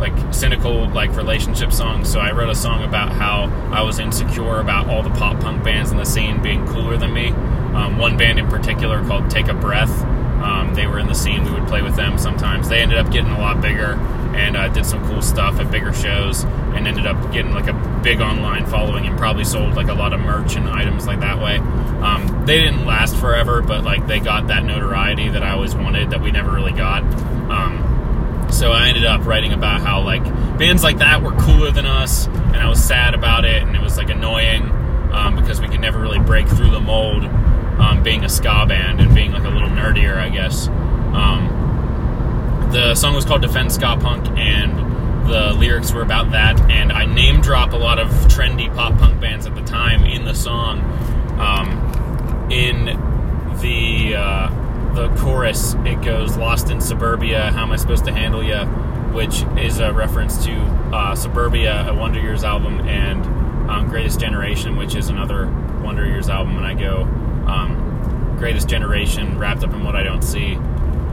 like 0.00 0.34
cynical 0.34 0.88
like 0.88 1.14
relationship 1.16 1.72
songs. 1.72 2.10
So 2.10 2.18
I 2.18 2.32
wrote 2.32 2.50
a 2.50 2.54
song 2.54 2.82
about 2.82 3.12
how 3.12 3.44
I 3.72 3.82
was 3.82 4.00
insecure 4.00 4.58
about 4.58 4.88
all 4.88 5.02
the 5.02 5.10
pop 5.10 5.40
punk 5.40 5.62
bands 5.62 5.92
in 5.92 5.96
the 5.96 6.04
scene 6.04 6.42
being 6.42 6.66
cooler 6.66 6.96
than 6.96 7.12
me. 7.14 7.28
Um, 7.28 7.98
one 7.98 8.16
band 8.16 8.38
in 8.38 8.48
particular 8.48 9.06
called 9.06 9.30
Take 9.30 9.46
a 9.48 9.54
Breath. 9.54 10.04
Um, 10.42 10.74
they 10.74 10.86
were 10.86 10.98
in 10.98 11.06
the 11.06 11.14
scene. 11.14 11.44
We 11.44 11.52
would 11.52 11.68
play 11.68 11.82
with 11.82 11.96
them 11.96 12.18
sometimes. 12.18 12.68
They 12.68 12.80
ended 12.80 12.98
up 12.98 13.10
getting 13.12 13.30
a 13.30 13.38
lot 13.38 13.60
bigger 13.60 13.94
and 14.34 14.56
uh, 14.56 14.68
did 14.68 14.86
some 14.86 15.06
cool 15.08 15.22
stuff 15.22 15.60
at 15.60 15.70
bigger 15.70 15.92
shows 15.92 16.44
and 16.74 16.88
ended 16.88 17.06
up 17.06 17.32
getting 17.32 17.52
like 17.52 17.68
a 17.68 18.00
big 18.02 18.20
online 18.20 18.66
following 18.66 19.06
and 19.06 19.16
probably 19.18 19.44
sold 19.44 19.74
like 19.74 19.88
a 19.88 19.94
lot 19.94 20.12
of 20.12 20.20
merch 20.20 20.56
and 20.56 20.68
items 20.68 21.06
like 21.06 21.20
that 21.20 21.40
way. 21.40 21.58
Um, 21.58 22.44
they 22.46 22.58
didn't 22.60 22.86
last 22.86 23.16
forever, 23.16 23.62
but 23.62 23.84
like 23.84 24.06
they 24.06 24.20
got 24.20 24.48
that 24.48 24.64
notoriety 24.64 25.28
that 25.28 25.42
I 25.42 25.50
always 25.50 25.74
wanted 25.74 26.10
that 26.10 26.20
we 26.20 26.30
never 26.30 26.50
really 26.50 26.72
got. 26.72 27.02
Um, 27.50 28.48
so 28.50 28.72
I 28.72 28.88
ended 28.88 29.04
up 29.04 29.24
writing 29.24 29.52
about 29.52 29.80
how 29.80 30.02
like 30.02 30.24
bands 30.58 30.82
like 30.82 30.98
that 30.98 31.22
were 31.22 31.32
cooler 31.32 31.70
than 31.70 31.86
us, 31.86 32.26
and 32.26 32.56
I 32.56 32.68
was 32.68 32.82
sad 32.82 33.14
about 33.14 33.44
it, 33.44 33.62
and 33.62 33.76
it 33.76 33.82
was 33.82 33.96
like 33.96 34.10
annoying 34.10 34.70
um, 35.12 35.36
because 35.36 35.60
we 35.60 35.68
could 35.68 35.80
never 35.80 36.00
really 36.00 36.18
break 36.18 36.48
through 36.48 36.70
the 36.70 36.80
mold, 36.80 37.24
um, 37.78 38.02
being 38.02 38.24
a 38.24 38.28
ska 38.28 38.66
band 38.66 39.00
and 39.00 39.14
being 39.14 39.32
like 39.32 39.44
a 39.44 39.48
little 39.48 39.68
nerdier, 39.68 40.16
I 40.16 40.28
guess. 40.28 40.68
Um, 40.68 42.68
the 42.72 42.94
song 42.94 43.14
was 43.14 43.24
called 43.24 43.42
"Defend 43.42 43.72
Ska 43.72 43.98
Punk," 44.00 44.26
and 44.38 45.30
the 45.30 45.52
lyrics 45.52 45.92
were 45.92 46.02
about 46.02 46.32
that. 46.32 46.60
And 46.70 46.92
I 46.92 47.04
name 47.04 47.40
drop 47.40 47.72
a 47.72 47.76
lot 47.76 47.98
of 47.98 48.08
trendy 48.28 48.74
pop 48.74 48.98
punk 48.98 49.20
bands 49.20 49.46
at 49.46 49.54
the 49.54 49.62
time 49.62 50.04
in 50.04 50.24
the 50.24 50.34
song. 50.34 50.80
Um, 51.38 52.48
in 52.50 52.84
the 53.60 54.14
uh, 54.16 54.94
the 54.94 55.08
chorus, 55.16 55.74
it 55.84 56.02
goes 56.02 56.36
"Lost 56.36 56.70
in 56.70 56.80
Suburbia, 56.80 57.50
how 57.52 57.62
am 57.62 57.72
I 57.72 57.76
supposed 57.76 58.04
to 58.06 58.12
handle 58.12 58.42
ya?" 58.42 58.66
which 59.12 59.42
is 59.58 59.78
a 59.78 59.92
reference 59.92 60.42
to 60.46 60.52
uh, 60.92 61.14
Suburbia, 61.14 61.88
a 61.88 61.94
Wonder 61.94 62.18
Years 62.18 62.44
album, 62.44 62.80
and 62.88 63.24
um, 63.70 63.88
Greatest 63.88 64.18
Generation, 64.18 64.76
which 64.76 64.94
is 64.94 65.08
another 65.08 65.46
Wonder 65.82 66.06
Years 66.06 66.28
album. 66.28 66.56
And 66.56 66.66
I 66.66 66.74
go 66.74 67.04
um, 67.46 68.36
Greatest 68.38 68.68
Generation, 68.68 69.38
wrapped 69.38 69.62
up 69.62 69.72
in 69.72 69.84
what 69.84 69.96
I 69.96 70.02
don't 70.02 70.22
see. 70.22 70.54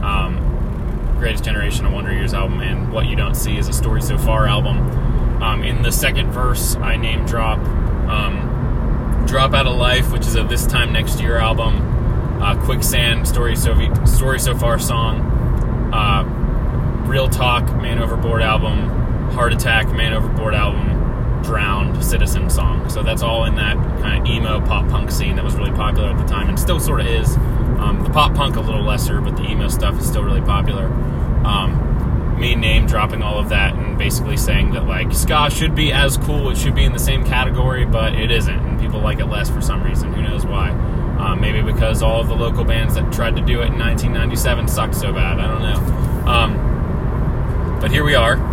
Um, 0.02 1.14
Greatest 1.18 1.44
Generation, 1.44 1.84
a 1.84 1.90
Wonder 1.90 2.12
Years 2.12 2.32
album, 2.32 2.60
and 2.60 2.92
What 2.92 3.06
You 3.06 3.16
Don't 3.16 3.34
See 3.34 3.56
is 3.56 3.68
a 3.68 3.72
Story 3.72 4.02
So 4.02 4.16
Far 4.16 4.46
album. 4.46 4.78
Um, 5.42 5.62
in 5.62 5.82
the 5.82 5.92
second 5.92 6.30
verse, 6.32 6.76
I 6.76 6.96
name 6.96 7.24
drop. 7.26 7.58
Um, 8.08 9.24
Drop 9.26 9.54
Out 9.54 9.66
of 9.66 9.76
Life, 9.76 10.10
which 10.12 10.26
is 10.26 10.34
a 10.34 10.42
This 10.42 10.66
Time 10.66 10.92
Next 10.92 11.20
Year 11.20 11.36
album. 11.36 12.42
Uh, 12.42 12.56
Quicksand, 12.64 13.28
Story 13.28 13.54
So, 13.54 13.74
Story 14.06 14.40
so 14.40 14.56
Far 14.56 14.78
song, 14.78 15.20
uh, 15.92 16.24
Real 17.06 17.28
Talk, 17.28 17.64
Man 17.80 17.98
Overboard 17.98 18.40
album, 18.40 18.88
Heart 19.32 19.52
Attack, 19.52 19.88
Man 19.92 20.14
Overboard 20.14 20.54
album, 20.54 20.99
Drowned, 21.42 22.04
Citizen 22.04 22.50
song. 22.50 22.88
So 22.88 23.02
that's 23.02 23.22
all 23.22 23.44
in 23.44 23.54
that 23.56 23.76
kind 24.00 24.20
of 24.20 24.26
emo 24.32 24.60
pop 24.60 24.88
punk 24.88 25.10
scene 25.10 25.36
that 25.36 25.44
was 25.44 25.54
really 25.56 25.72
popular 25.72 26.10
at 26.10 26.18
the 26.18 26.26
time 26.26 26.48
and 26.48 26.58
still 26.58 26.80
sort 26.80 27.00
of 27.00 27.06
is. 27.06 27.36
Um, 27.78 28.02
the 28.04 28.10
pop 28.10 28.34
punk 28.34 28.56
a 28.56 28.60
little 28.60 28.82
lesser, 28.82 29.20
but 29.20 29.36
the 29.36 29.44
emo 29.44 29.68
stuff 29.68 29.98
is 29.98 30.06
still 30.06 30.22
really 30.22 30.42
popular. 30.42 30.86
Um, 31.44 32.38
me 32.38 32.54
name 32.54 32.86
dropping 32.86 33.22
all 33.22 33.38
of 33.38 33.50
that 33.50 33.74
and 33.74 33.98
basically 33.98 34.36
saying 34.36 34.72
that 34.72 34.86
like 34.86 35.12
ska 35.12 35.50
should 35.50 35.74
be 35.74 35.92
as 35.92 36.16
cool, 36.16 36.50
it 36.50 36.56
should 36.56 36.74
be 36.74 36.84
in 36.84 36.92
the 36.92 36.98
same 36.98 37.24
category, 37.24 37.84
but 37.84 38.14
it 38.14 38.30
isn't, 38.30 38.58
and 38.58 38.80
people 38.80 39.00
like 39.00 39.18
it 39.20 39.26
less 39.26 39.50
for 39.50 39.60
some 39.60 39.82
reason. 39.82 40.12
Who 40.12 40.22
knows 40.22 40.46
why? 40.46 40.70
Uh, 40.70 41.36
maybe 41.36 41.60
because 41.60 42.02
all 42.02 42.20
of 42.20 42.28
the 42.28 42.34
local 42.34 42.64
bands 42.64 42.94
that 42.94 43.12
tried 43.12 43.36
to 43.36 43.42
do 43.42 43.60
it 43.60 43.68
in 43.68 43.78
1997 43.78 44.68
sucked 44.68 44.94
so 44.94 45.12
bad. 45.12 45.38
I 45.38 45.46
don't 45.46 45.62
know. 45.62 46.30
Um, 46.30 47.80
but 47.80 47.90
here 47.90 48.04
we 48.04 48.14
are. 48.14 48.49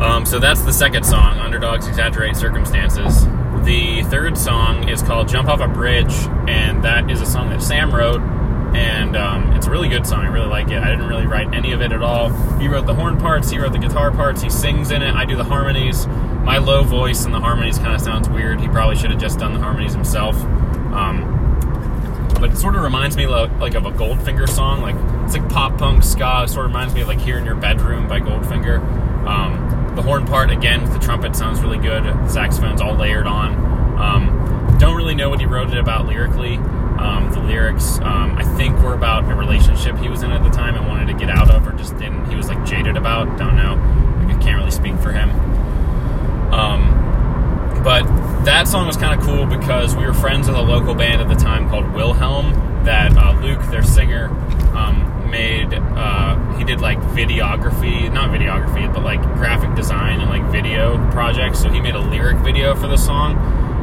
Um, 0.00 0.24
so 0.24 0.38
that's 0.38 0.62
the 0.62 0.72
second 0.72 1.04
song, 1.04 1.38
Underdogs 1.38 1.88
Exaggerate 1.88 2.36
Circumstances. 2.36 3.24
The 3.64 4.04
third 4.04 4.38
song 4.38 4.88
is 4.88 5.02
called 5.02 5.28
Jump 5.28 5.48
Off 5.48 5.60
a 5.60 5.66
Bridge, 5.66 6.14
and 6.46 6.84
that 6.84 7.10
is 7.10 7.20
a 7.20 7.26
song 7.26 7.50
that 7.50 7.60
Sam 7.60 7.92
wrote, 7.92 8.20
and 8.76 9.16
um, 9.16 9.52
it's 9.54 9.66
a 9.66 9.70
really 9.70 9.88
good 9.88 10.06
song. 10.06 10.24
I 10.24 10.28
really 10.28 10.46
like 10.46 10.68
it. 10.68 10.80
I 10.80 10.90
didn't 10.90 11.08
really 11.08 11.26
write 11.26 11.52
any 11.52 11.72
of 11.72 11.82
it 11.82 11.90
at 11.90 12.00
all. 12.00 12.30
He 12.58 12.68
wrote 12.68 12.86
the 12.86 12.94
horn 12.94 13.18
parts, 13.18 13.50
he 13.50 13.58
wrote 13.58 13.72
the 13.72 13.78
guitar 13.78 14.12
parts, 14.12 14.40
he 14.40 14.48
sings 14.50 14.92
in 14.92 15.02
it, 15.02 15.14
I 15.14 15.24
do 15.24 15.34
the 15.34 15.44
harmonies. 15.44 16.06
My 16.06 16.58
low 16.58 16.84
voice 16.84 17.24
and 17.24 17.34
the 17.34 17.40
harmonies 17.40 17.78
kind 17.78 17.94
of 17.94 18.00
sounds 18.00 18.28
weird. 18.28 18.60
He 18.60 18.68
probably 18.68 18.96
should 18.96 19.10
have 19.10 19.20
just 19.20 19.40
done 19.40 19.52
the 19.52 19.60
harmonies 19.60 19.94
himself. 19.94 20.36
Um, 20.94 21.34
but 22.40 22.52
it 22.52 22.56
sort 22.56 22.76
of 22.76 22.82
reminds 22.82 23.16
me 23.16 23.26
like 23.26 23.74
of 23.74 23.84
a 23.84 23.90
Goldfinger 23.90 24.48
song. 24.48 24.80
Like 24.80 24.94
it's 25.24 25.36
like 25.36 25.48
pop 25.50 25.76
punk 25.76 26.04
ska. 26.04 26.42
It 26.44 26.48
sort 26.48 26.66
of 26.66 26.70
reminds 26.70 26.94
me 26.94 27.00
of 27.02 27.08
like 27.08 27.18
"Here 27.18 27.36
in 27.36 27.44
Your 27.44 27.56
Bedroom" 27.56 28.06
by 28.06 28.20
Goldfinger. 28.20 28.78
Um, 29.26 29.67
the 29.98 30.04
horn 30.04 30.24
part 30.24 30.48
again 30.48 30.80
with 30.82 30.92
the 30.92 30.98
trumpet 31.00 31.34
sounds 31.34 31.60
really 31.60 31.76
good. 31.76 32.04
The 32.04 32.28
saxophone's 32.28 32.80
all 32.80 32.94
layered 32.94 33.26
on. 33.26 33.98
Um, 33.98 34.78
don't 34.78 34.96
really 34.96 35.16
know 35.16 35.28
what 35.28 35.40
he 35.40 35.46
wrote 35.46 35.72
it 35.72 35.76
about 35.76 36.06
lyrically. 36.06 36.54
Um, 36.54 37.32
the 37.32 37.40
lyrics, 37.40 37.98
um, 37.98 38.38
I 38.38 38.44
think, 38.56 38.78
were 38.78 38.94
about 38.94 39.28
a 39.28 39.34
relationship 39.34 39.96
he 39.96 40.08
was 40.08 40.22
in 40.22 40.30
at 40.30 40.44
the 40.44 40.50
time 40.50 40.76
and 40.76 40.86
wanted 40.86 41.08
to 41.08 41.14
get 41.14 41.28
out 41.28 41.50
of, 41.50 41.66
or 41.66 41.72
just 41.72 41.98
didn't. 41.98 42.30
He 42.30 42.36
was 42.36 42.48
like 42.48 42.64
jaded 42.64 42.96
about. 42.96 43.36
Don't 43.38 43.56
know. 43.56 43.74
I 44.28 44.40
can't 44.40 44.56
really 44.56 44.70
speak 44.70 44.96
for 44.98 45.10
him. 45.10 45.30
Um, 46.52 47.82
but 47.82 48.04
that 48.44 48.68
song 48.68 48.86
was 48.86 48.96
kind 48.96 49.18
of 49.18 49.26
cool 49.26 49.46
because 49.46 49.96
we 49.96 50.06
were 50.06 50.14
friends 50.14 50.46
with 50.46 50.56
a 50.56 50.62
local 50.62 50.94
band 50.94 51.20
at 51.20 51.28
the 51.28 51.34
time 51.34 51.68
called 51.68 51.92
Wilhelm. 51.92 52.52
That 52.84 53.16
uh, 53.16 53.32
Luke, 53.40 53.62
their 53.72 53.82
singer, 53.82 54.28
um, 54.76 55.07
made. 55.28 55.74
Uh, 55.74 56.36
he 56.56 56.64
did 56.64 56.80
like 56.80 56.98
videography, 56.98 58.12
not 58.12 58.30
videography, 58.30 58.92
but 58.92 59.02
like 59.02 59.22
graphic 59.34 59.74
design 59.74 60.20
and 60.20 60.30
like 60.30 60.44
video 60.50 60.96
projects. 61.10 61.60
So 61.60 61.70
he 61.70 61.80
made 61.80 61.94
a 61.94 62.00
lyric 62.00 62.38
video 62.38 62.74
for 62.74 62.86
the 62.86 62.96
song, 62.96 63.36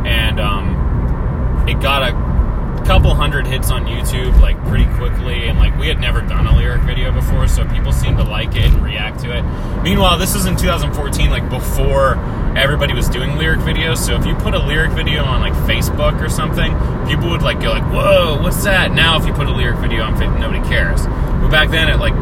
and 0.05 0.39
um, 0.39 1.67
it 1.67 1.81
got 1.81 2.03
a 2.03 2.85
couple 2.85 3.13
hundred 3.15 3.47
hits 3.47 3.71
on 3.71 3.85
YouTube 3.85 4.39
like 4.41 4.61
pretty 4.65 4.85
quickly, 4.95 5.47
and 5.47 5.57
like 5.57 5.77
we 5.77 5.87
had 5.87 5.99
never 5.99 6.21
done 6.21 6.45
a 6.47 6.55
lyric 6.55 6.81
video 6.83 7.11
before, 7.11 7.47
so 7.47 7.65
people 7.69 7.91
seemed 7.91 8.17
to 8.17 8.23
like 8.23 8.55
it 8.55 8.65
and 8.65 8.83
react 8.83 9.19
to 9.21 9.35
it. 9.35 9.43
Meanwhile, 9.81 10.17
this 10.19 10.35
is 10.35 10.45
in 10.45 10.55
2014, 10.55 11.29
like 11.29 11.49
before 11.49 12.15
everybody 12.55 12.93
was 12.93 13.09
doing 13.09 13.37
lyric 13.37 13.59
videos. 13.59 13.97
So 13.97 14.15
if 14.15 14.25
you 14.25 14.35
put 14.35 14.53
a 14.53 14.59
lyric 14.59 14.91
video 14.91 15.23
on 15.23 15.41
like 15.41 15.53
Facebook 15.67 16.21
or 16.21 16.29
something, 16.29 16.71
people 17.07 17.29
would 17.29 17.41
like 17.41 17.61
go 17.61 17.69
like, 17.69 17.83
"Whoa, 17.91 18.41
what's 18.41 18.63
that?" 18.63 18.91
Now, 18.91 19.19
if 19.19 19.25
you 19.25 19.33
put 19.33 19.47
a 19.47 19.51
lyric 19.51 19.77
video 19.79 20.03
on 20.03 20.15
Facebook, 20.15 20.39
nobody 20.39 20.67
cares. 20.67 21.05
But 21.05 21.49
back 21.49 21.69
then, 21.69 21.89
it 21.89 21.99
like 21.99 22.13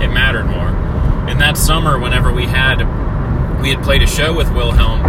it 0.00 0.08
mattered 0.08 0.44
more. 0.44 0.68
In 1.30 1.38
that 1.38 1.56
summer, 1.56 1.98
whenever 1.98 2.32
we 2.32 2.46
had 2.46 2.82
we 3.60 3.70
had 3.70 3.82
played 3.82 4.02
a 4.02 4.06
show 4.06 4.32
with 4.32 4.50
Wilhelm, 4.52 5.04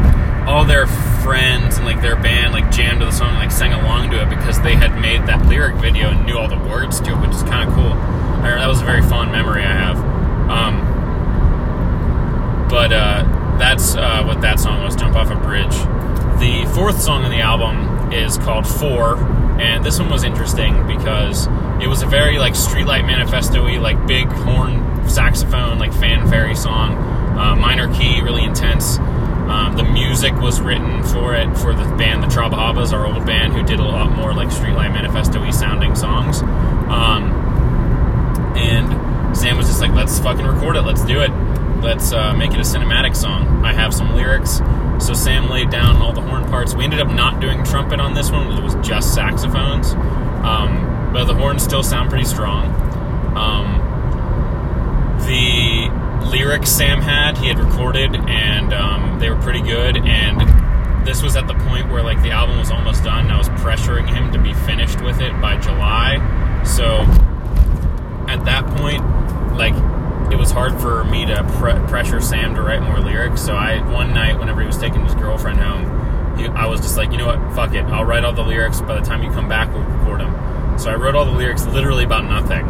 all 0.47 0.65
their 0.65 0.87
friends 1.23 1.77
and 1.77 1.85
like 1.85 2.01
their 2.01 2.15
band 2.15 2.51
like 2.53 2.71
jammed 2.71 2.99
to 2.99 3.05
the 3.05 3.11
song, 3.11 3.29
and, 3.29 3.37
like 3.37 3.51
sang 3.51 3.73
along 3.73 4.09
to 4.11 4.21
it 4.21 4.29
because 4.29 4.59
they 4.61 4.75
had 4.75 4.99
made 4.99 5.25
that 5.27 5.45
lyric 5.45 5.75
video 5.75 6.09
and 6.09 6.25
knew 6.25 6.37
all 6.37 6.47
the 6.47 6.57
words 6.69 6.99
to 7.01 7.11
it, 7.11 7.21
which 7.21 7.31
is 7.31 7.43
kind 7.43 7.67
of 7.69 7.75
cool. 7.75 7.93
I, 8.41 8.55
that 8.55 8.67
was 8.67 8.81
a 8.81 8.85
very 8.85 9.01
fond 9.03 9.31
memory 9.31 9.63
I 9.63 9.71
have. 9.71 9.97
Um, 10.49 10.91
but 12.67 12.91
uh, 12.91 13.23
that's 13.61 13.95
uh, 13.95 14.23
what 14.23 14.41
that 14.41 14.59
song 14.59 14.83
was, 14.83 14.95
Jump 14.95 15.15
Off 15.15 15.29
a 15.29 15.35
Bridge. 15.35 15.75
The 16.39 16.67
fourth 16.73 16.99
song 16.99 17.23
on 17.23 17.29
the 17.29 17.41
album 17.41 18.11
is 18.11 18.39
called 18.39 18.65
Four, 18.65 19.17
and 19.61 19.85
this 19.85 19.99
one 19.99 20.09
was 20.09 20.23
interesting 20.23 20.87
because 20.87 21.45
it 21.79 21.87
was 21.87 22.01
a 22.01 22.07
very 22.07 22.39
like 22.39 22.53
Streetlight 22.53 23.05
Manifesto-y, 23.05 23.77
like 23.77 24.07
big 24.07 24.27
horn 24.29 25.07
saxophone, 25.07 25.77
like 25.77 25.93
fanfare 25.93 26.55
song, 26.55 26.93
uh, 27.37 27.55
minor 27.55 27.93
key, 27.93 28.21
really 28.21 28.43
intense. 28.43 28.97
Um, 28.97 29.75
the 29.77 29.83
music 29.83 30.33
was 30.41 30.59
written 30.59 31.03
for 31.03 31.35
it 31.35 31.55
for 31.57 31.75
the 31.75 31.83
band, 31.97 32.23
the 32.23 32.27
Trabahabas, 32.27 32.93
our 32.93 33.05
old 33.05 33.27
band, 33.27 33.53
who 33.53 33.61
did 33.61 33.79
a 33.79 33.83
lot 33.83 34.11
more 34.11 34.33
like 34.33 34.47
Streetlight 34.49 34.91
Manifesto-y 34.91 35.51
sounding 35.51 35.93
songs. 35.93 36.41
Um, 36.41 37.29
and 38.57 39.37
Sam 39.37 39.55
was 39.55 39.67
just 39.67 39.81
like, 39.81 39.91
"Let's 39.91 40.17
fucking 40.17 40.47
record 40.47 40.77
it. 40.77 40.81
Let's 40.81 41.05
do 41.05 41.21
it." 41.21 41.50
Let's 41.81 42.13
uh, 42.13 42.33
make 42.33 42.51
it 42.51 42.57
a 42.57 42.63
cinematic 42.63 43.15
song. 43.15 43.65
I 43.65 43.73
have 43.73 43.93
some 43.93 44.15
lyrics. 44.15 44.61
So 44.99 45.13
Sam 45.13 45.49
laid 45.49 45.71
down 45.71 46.01
all 46.01 46.13
the 46.13 46.21
horn 46.21 46.45
parts. 46.45 46.75
We 46.75 46.83
ended 46.83 46.99
up 46.99 47.09
not 47.09 47.39
doing 47.41 47.63
trumpet 47.63 47.99
on 47.99 48.13
this 48.13 48.31
one, 48.31 48.51
it 48.51 48.63
was 48.63 48.75
just 48.87 49.13
saxophones. 49.13 49.93
Um, 49.93 51.09
but 51.11 51.25
the 51.25 51.33
horns 51.33 51.63
still 51.63 51.83
sound 51.83 52.09
pretty 52.09 52.25
strong. 52.25 52.67
Um, 53.35 53.79
the 55.25 55.89
lyrics 56.27 56.69
Sam 56.69 57.01
had, 57.01 57.37
he 57.37 57.47
had 57.47 57.59
recorded, 57.59 58.15
and 58.15 58.73
um, 58.73 59.19
they 59.19 59.29
were 59.29 59.41
pretty 59.41 59.61
good. 59.61 59.97
And 59.97 61.05
this 61.05 61.21
was 61.23 61.35
at 61.35 61.47
the 61.47 61.55
point 61.55 61.89
where 61.89 62.03
like 62.03 62.21
the 62.21 62.31
album 62.31 62.59
was 62.59 62.71
almost 62.71 63.03
done. 63.03 63.31
I 63.31 63.37
was 63.37 63.49
pressuring 63.49 64.07
him 64.07 64.31
to 64.31 64.39
be 64.39 64.53
finished 64.53 65.01
with 65.01 65.19
it 65.19 65.39
by 65.41 65.57
July. 65.57 66.17
So 66.63 66.99
at 68.29 68.45
that 68.45 68.65
point, 68.77 69.03
like 69.57 69.73
it 70.31 70.37
was 70.37 70.51
hard 70.51 70.79
for 70.79 71.03
me 71.03 71.25
to 71.25 71.43
pre- 71.57 71.73
pressure 71.87 72.21
Sam 72.21 72.55
to 72.55 72.61
write 72.61 72.81
more 72.81 72.99
lyrics. 72.99 73.41
So 73.41 73.53
I 73.53 73.79
one 73.91 74.13
night, 74.13 74.39
whenever 74.39 74.61
he 74.61 74.67
was 74.67 74.77
taking 74.77 75.03
his 75.03 75.13
girlfriend 75.15 75.59
home, 75.59 76.37
he, 76.37 76.45
I 76.47 76.65
was 76.65 76.79
just 76.81 76.97
like, 76.97 77.11
you 77.11 77.17
know 77.17 77.27
what, 77.27 77.53
fuck 77.53 77.73
it, 77.73 77.83
I'll 77.85 78.05
write 78.05 78.23
all 78.23 78.33
the 78.33 78.43
lyrics. 78.43 78.81
By 78.81 78.99
the 78.99 79.05
time 79.05 79.23
you 79.23 79.31
come 79.31 79.49
back, 79.49 79.73
we'll 79.73 79.83
record 79.83 80.21
them. 80.21 80.79
So 80.79 80.89
I 80.89 80.95
wrote 80.95 81.15
all 81.15 81.25
the 81.25 81.31
lyrics 81.31 81.65
literally 81.65 82.03
about 82.03 82.23
nothing. 82.25 82.63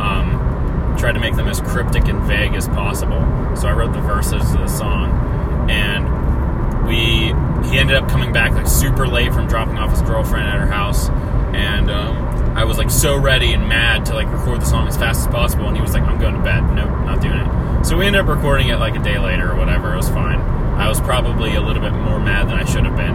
Um, 0.00 0.94
tried 0.98 1.12
to 1.12 1.20
make 1.20 1.36
them 1.36 1.48
as 1.48 1.60
cryptic 1.60 2.06
and 2.08 2.22
vague 2.22 2.54
as 2.54 2.68
possible. 2.68 3.20
So 3.56 3.68
I 3.68 3.72
wrote 3.72 3.92
the 3.92 4.00
verses 4.00 4.54
of 4.54 4.60
the 4.60 4.68
song, 4.68 5.70
and 5.70 6.86
we 6.86 7.34
he 7.68 7.78
ended 7.78 7.96
up 7.96 8.08
coming 8.08 8.32
back 8.32 8.52
like 8.52 8.66
super 8.66 9.06
late 9.06 9.32
from 9.32 9.48
dropping 9.48 9.76
off 9.78 9.90
his 9.90 10.02
girlfriend 10.02 10.48
at 10.48 10.58
her 10.58 10.66
house, 10.66 11.08
and 11.54 11.90
um, 11.90 12.25
I 12.56 12.64
was 12.64 12.78
like 12.78 12.90
so 12.90 13.18
ready 13.18 13.52
and 13.52 13.68
mad 13.68 14.06
to 14.06 14.14
like 14.14 14.32
record 14.32 14.62
the 14.62 14.64
song 14.64 14.88
as 14.88 14.96
fast 14.96 15.20
as 15.20 15.26
possible, 15.26 15.66
and 15.68 15.76
he 15.76 15.82
was 15.82 15.92
like, 15.92 16.04
"I'm 16.04 16.18
going 16.18 16.34
to 16.34 16.40
bed. 16.40 16.62
Nope, 16.74 16.88
not 17.04 17.20
doing 17.20 17.36
it." 17.36 17.84
So 17.84 17.98
we 17.98 18.06
ended 18.06 18.22
up 18.22 18.28
recording 18.28 18.68
it 18.68 18.76
like 18.76 18.96
a 18.96 19.02
day 19.02 19.18
later 19.18 19.52
or 19.52 19.56
whatever. 19.56 19.92
It 19.92 19.96
was 19.96 20.08
fine. 20.08 20.40
I 20.40 20.88
was 20.88 20.98
probably 21.00 21.54
a 21.54 21.60
little 21.60 21.82
bit 21.82 21.92
more 21.92 22.18
mad 22.18 22.48
than 22.48 22.58
I 22.58 22.64
should 22.64 22.86
have 22.86 22.96
been. 22.96 23.14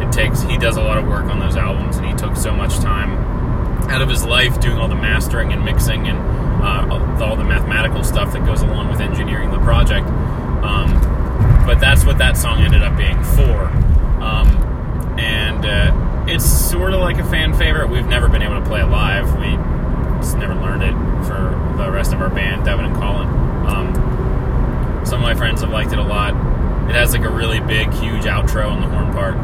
It 0.00 0.10
takes 0.10 0.40
he 0.40 0.56
does 0.56 0.78
a 0.78 0.82
lot 0.82 0.96
of 0.96 1.06
work 1.06 1.26
on 1.26 1.38
those 1.38 1.56
albums, 1.56 1.98
and 1.98 2.06
he 2.06 2.14
took 2.14 2.34
so 2.34 2.54
much 2.54 2.76
time 2.76 3.12
out 3.90 4.00
of 4.00 4.08
his 4.08 4.24
life 4.24 4.58
doing 4.58 4.78
all 4.78 4.88
the 4.88 4.94
mastering 4.94 5.52
and 5.52 5.62
mixing 5.64 6.08
and 6.08 6.18
uh, 6.62 7.22
all 7.22 7.36
the 7.36 7.44
mathematical 7.44 8.02
stuff 8.02 8.32
that 8.32 8.44
goes 8.46 8.62
along 8.62 8.90
with 8.90 9.00
engineering 9.00 9.50
the 9.50 9.58
project. 9.58 10.06
Um, 10.64 10.94
but 11.66 11.78
that's 11.78 12.06
what 12.06 12.16
that 12.18 12.38
song 12.38 12.62
ended 12.62 12.82
up 12.82 12.96
being 12.96 13.22
for. 13.22 13.66
Um, 14.24 14.48
and 15.18 15.64
uh, 15.64 16.07
it's 16.28 16.44
sort 16.44 16.92
of 16.92 17.00
like 17.00 17.18
a 17.18 17.24
fan 17.24 17.54
favorite. 17.54 17.88
We've 17.88 18.06
never 18.06 18.28
been 18.28 18.42
able 18.42 18.60
to 18.60 18.66
play 18.66 18.80
it 18.80 18.86
live. 18.86 19.34
We 19.38 19.56
just 20.20 20.36
never 20.36 20.54
learned 20.54 20.82
it 20.82 20.92
for 21.26 21.74
the 21.76 21.90
rest 21.90 22.12
of 22.12 22.20
our 22.20 22.28
band, 22.28 22.64
Devin 22.64 22.84
and 22.84 22.94
Colin. 22.96 23.28
Um, 23.66 25.06
some 25.06 25.20
of 25.20 25.22
my 25.22 25.34
friends 25.34 25.62
have 25.62 25.70
liked 25.70 25.92
it 25.92 25.98
a 25.98 26.02
lot. 26.02 26.34
It 26.88 26.94
has 26.94 27.12
like 27.12 27.24
a 27.24 27.30
really 27.30 27.60
big, 27.60 27.92
huge 27.94 28.24
outro 28.24 28.70
on 28.70 28.80
the 28.80 28.88
horn 28.88 29.12
part. 29.12 29.36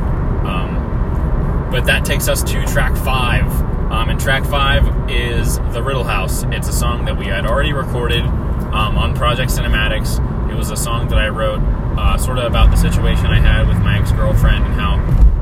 Um, 0.45 1.71
but 1.71 1.87
that 1.87 2.05
takes 2.05 2.29
us 2.29 2.43
to 2.45 2.65
track 2.67 2.97
five. 2.99 3.51
Um, 3.91 4.11
and 4.11 4.21
track 4.21 4.45
five 4.45 5.11
is 5.11 5.59
The 5.73 5.83
Riddle 5.83 6.05
House. 6.05 6.43
It's 6.49 6.69
a 6.69 6.73
song 6.73 7.05
that 7.05 7.17
we 7.17 7.27
had 7.27 7.47
already 7.47 7.73
recorded 7.73 8.25
um, 8.25 8.99
on 8.99 9.15
Project 9.15 9.51
Cynimatics. 9.51 10.19
It 10.51 10.55
was 10.55 10.71
a 10.71 10.77
song 10.77 11.09
that 11.09 11.19
I 11.19 11.29
wrote 11.29 11.61
uh, 11.97 12.19
sort 12.19 12.39
of 12.39 12.45
about 12.45 12.71
the 12.71 12.77
situation 12.77 13.27
I 13.27 13.39
had 13.39 13.69
with 13.69 13.79
my 13.79 13.99
ex 13.99 14.11
girlfriend 14.13 14.65
and 14.65 14.75
how 14.75 14.97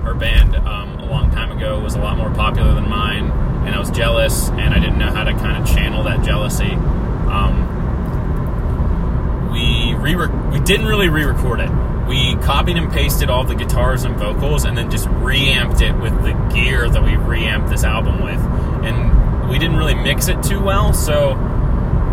her 0.04 0.14
band 0.14 0.56
um, 0.56 0.91
long 1.12 1.30
time 1.30 1.56
ago 1.56 1.78
was 1.80 1.94
a 1.94 2.00
lot 2.00 2.16
more 2.16 2.30
popular 2.30 2.74
than 2.74 2.88
mine. 2.88 3.30
And 3.66 3.74
I 3.74 3.78
was 3.78 3.90
jealous, 3.90 4.48
and 4.48 4.74
I 4.74 4.80
didn't 4.80 4.98
know 4.98 5.10
how 5.10 5.24
to 5.24 5.32
kind 5.32 5.62
of 5.62 5.68
channel 5.68 6.02
that 6.04 6.24
jealousy. 6.24 6.72
Um, 6.72 7.70
we 9.52 9.94
re 9.94 10.16
we 10.50 10.58
didn't 10.64 10.86
really 10.86 11.08
re-record 11.08 11.60
it 11.60 11.70
we 12.12 12.34
copied 12.36 12.76
and 12.76 12.92
pasted 12.92 13.30
all 13.30 13.44
the 13.44 13.54
guitars 13.54 14.04
and 14.04 14.16
vocals 14.16 14.64
and 14.64 14.76
then 14.76 14.90
just 14.90 15.08
reamped 15.08 15.80
it 15.80 15.92
with 15.98 16.12
the 16.22 16.32
gear 16.52 16.88
that 16.88 17.02
we 17.02 17.16
reamped 17.16 17.70
this 17.70 17.84
album 17.84 18.22
with. 18.22 18.40
And 18.84 19.48
we 19.48 19.58
didn't 19.58 19.76
really 19.76 19.94
mix 19.94 20.28
it 20.28 20.42
too 20.42 20.60
well, 20.62 20.92
so 20.92 21.34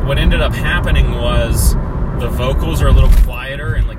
what 0.06 0.18
ended 0.18 0.42
up 0.42 0.54
happening 0.54 1.12
was 1.12 1.74
the 2.20 2.30
vocals 2.30 2.82
are 2.82 2.88
a 2.88 2.92
little 2.92 3.12
quieter 3.24 3.74
and 3.74 3.88
like 3.88 3.99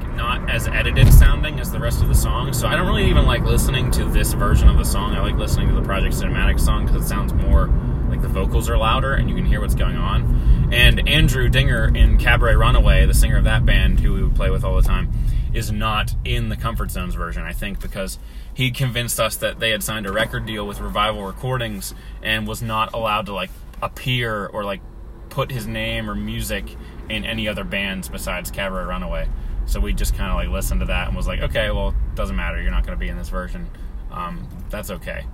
as 0.50 0.66
edited 0.66 1.12
sounding 1.14 1.60
as 1.60 1.70
the 1.70 1.78
rest 1.78 2.02
of 2.02 2.08
the 2.08 2.14
song. 2.14 2.52
So 2.52 2.66
I 2.66 2.74
don't 2.74 2.88
really 2.88 3.08
even 3.08 3.24
like 3.24 3.42
listening 3.44 3.88
to 3.92 4.04
this 4.04 4.32
version 4.32 4.68
of 4.68 4.76
the 4.78 4.84
song. 4.84 5.14
I 5.14 5.20
like 5.20 5.36
listening 5.36 5.68
to 5.68 5.74
the 5.74 5.82
Project 5.82 6.12
Cinematic 6.12 6.58
song 6.58 6.86
because 6.86 7.04
it 7.04 7.08
sounds 7.08 7.32
more 7.32 7.68
like 8.08 8.20
the 8.20 8.28
vocals 8.28 8.68
are 8.68 8.76
louder 8.76 9.14
and 9.14 9.30
you 9.30 9.36
can 9.36 9.44
hear 9.46 9.60
what's 9.60 9.76
going 9.76 9.96
on. 9.96 10.68
And 10.72 11.08
Andrew 11.08 11.48
Dinger 11.48 11.96
in 11.96 12.18
Cabaret 12.18 12.56
Runaway, 12.56 13.06
the 13.06 13.14
singer 13.14 13.36
of 13.36 13.44
that 13.44 13.64
band 13.64 14.00
who 14.00 14.12
we 14.12 14.24
would 14.24 14.34
play 14.34 14.50
with 14.50 14.64
all 14.64 14.74
the 14.74 14.82
time, 14.82 15.12
is 15.54 15.70
not 15.70 16.16
in 16.24 16.48
the 16.48 16.56
Comfort 16.56 16.90
Zones 16.90 17.14
version, 17.14 17.44
I 17.44 17.52
think, 17.52 17.80
because 17.80 18.18
he 18.52 18.72
convinced 18.72 19.20
us 19.20 19.36
that 19.36 19.60
they 19.60 19.70
had 19.70 19.84
signed 19.84 20.06
a 20.06 20.12
record 20.12 20.46
deal 20.46 20.66
with 20.66 20.80
Revival 20.80 21.24
Recordings 21.24 21.94
and 22.24 22.48
was 22.48 22.60
not 22.60 22.92
allowed 22.92 23.26
to 23.26 23.34
like 23.34 23.50
appear 23.80 24.46
or 24.46 24.64
like 24.64 24.80
put 25.28 25.52
his 25.52 25.68
name 25.68 26.10
or 26.10 26.16
music 26.16 26.64
in 27.08 27.24
any 27.24 27.46
other 27.46 27.62
bands 27.62 28.08
besides 28.08 28.50
Cabaret 28.50 28.84
Runaway. 28.84 29.28
So 29.70 29.78
we 29.78 29.92
just 29.92 30.16
kind 30.16 30.30
of 30.30 30.36
like 30.36 30.48
listened 30.48 30.80
to 30.80 30.86
that 30.86 31.06
and 31.06 31.16
was 31.16 31.28
like, 31.28 31.40
okay, 31.40 31.70
well, 31.70 31.94
doesn't 32.16 32.34
matter. 32.34 32.60
You're 32.60 32.72
not 32.72 32.84
going 32.84 32.98
to 32.98 33.00
be 33.00 33.08
in 33.08 33.16
this 33.16 33.28
version. 33.28 33.70
Um, 34.10 34.48
that's 34.68 34.90
okay. 34.90 35.26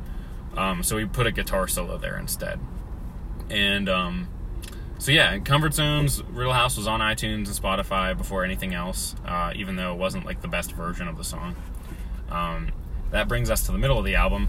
Um, 0.55 0.83
so 0.83 0.97
we 0.97 1.07
put 1.07 1.27
a 1.27 1.33
guitar 1.33 1.67
solo 1.67 1.97
there 1.97 2.19
instead. 2.19 2.61
And 3.49 3.89
um, 3.89 4.29
so 4.99 5.11
yeah, 5.11 5.39
Comfort 5.39 5.73
Zones, 5.73 6.23
Riddle 6.25 6.53
House 6.53 6.77
was 6.77 6.87
on 6.87 7.01
iTunes 7.01 7.47
and 7.47 7.49
Spotify 7.49 8.17
before 8.17 8.45
anything 8.45 8.75
else, 8.75 9.17
uh, 9.27 9.53
even 9.57 9.77
though 9.77 9.95
it 9.95 9.99
wasn't 9.99 10.27
like 10.27 10.43
the 10.43 10.49
best 10.49 10.73
version 10.73 11.09
of 11.09 11.17
the 11.17 11.25
song. 11.25 11.57
Um, 12.31 12.73
that 13.13 13.29
brings 13.29 13.49
us 13.49 13.65
to 13.67 13.73
the 13.73 13.79
middle 13.79 13.99
of 13.99 14.05
the 14.05 14.17
album. 14.17 14.49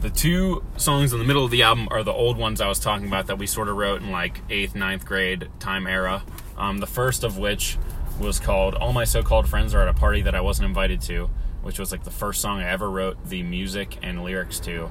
The 0.00 0.08
two 0.10 0.62
songs 0.78 1.12
in 1.12 1.18
the 1.18 1.24
middle 1.26 1.44
of 1.44 1.50
the 1.50 1.62
album 1.62 1.88
are 1.90 2.02
the 2.02 2.12
old 2.12 2.38
ones 2.38 2.62
I 2.62 2.68
was 2.68 2.78
talking 2.78 3.06
about 3.06 3.26
that 3.26 3.38
we 3.38 3.46
sort 3.46 3.68
of 3.68 3.76
wrote 3.76 4.00
in 4.00 4.10
like 4.10 4.40
eighth, 4.48 4.74
ninth 4.74 5.04
grade 5.04 5.50
time 5.58 5.86
era. 5.86 6.22
Um, 6.56 6.78
the 6.78 6.86
first 6.86 7.22
of 7.22 7.36
which 7.36 7.76
was 8.18 8.40
called 8.40 8.74
"All 8.74 8.92
My 8.92 9.04
So-Called 9.04 9.48
Friends 9.48 9.74
Are 9.74 9.82
at 9.82 9.88
a 9.88 9.94
Party 9.94 10.22
That 10.22 10.34
I 10.34 10.40
Wasn't 10.40 10.66
Invited 10.66 11.00
to," 11.02 11.30
which 11.62 11.78
was 11.78 11.92
like 11.92 12.04
the 12.04 12.10
first 12.10 12.40
song 12.40 12.60
I 12.60 12.68
ever 12.68 12.90
wrote 12.90 13.16
the 13.28 13.42
music 13.42 13.98
and 14.02 14.22
lyrics 14.24 14.58
to, 14.60 14.90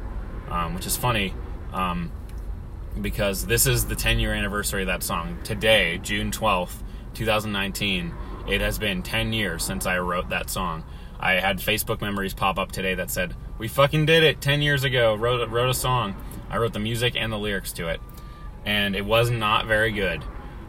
um, 0.50 0.76
which 0.76 0.86
is 0.86 0.98
funny. 0.98 1.34
Um, 1.74 2.12
because 3.02 3.46
this 3.46 3.68
is 3.68 3.86
the 3.86 3.96
10 3.96 4.20
year 4.20 4.34
anniversary 4.34 4.84
of 4.84 4.88
that 4.88 5.04
song. 5.04 5.38
Today, 5.44 6.00
June 6.02 6.32
12th, 6.32 6.82
2019, 7.14 8.14
it 8.48 8.62
has 8.62 8.80
been 8.80 9.04
10 9.04 9.34
years 9.34 9.64
since 9.64 9.86
I 9.86 9.98
wrote 10.00 10.30
that 10.30 10.50
song. 10.50 10.84
I 11.20 11.34
had 11.34 11.58
Facebook 11.58 12.02
memories 12.02 12.34
pop 12.34 12.60
up 12.60 12.72
today 12.72 12.94
that 12.96 13.10
said, 13.10 13.36
"We 13.58 13.68
fucking 13.68 14.06
did 14.06 14.24
it 14.24 14.42
10 14.42 14.62
years 14.62 14.84
ago. 14.84 15.16
Wrote 15.16 15.50
wrote 15.50 15.70
a 15.70 15.74
song. 15.74 16.16
I 16.50 16.58
wrote 16.58 16.74
the 16.74 16.80
music 16.80 17.16
and 17.16 17.32
the 17.32 17.38
lyrics 17.38 17.72
to 17.74 17.88
it, 17.88 18.00
and 18.66 18.96
it 18.96 19.06
was 19.06 19.30
not 19.30 19.66
very 19.66 19.92
good. 19.92 20.24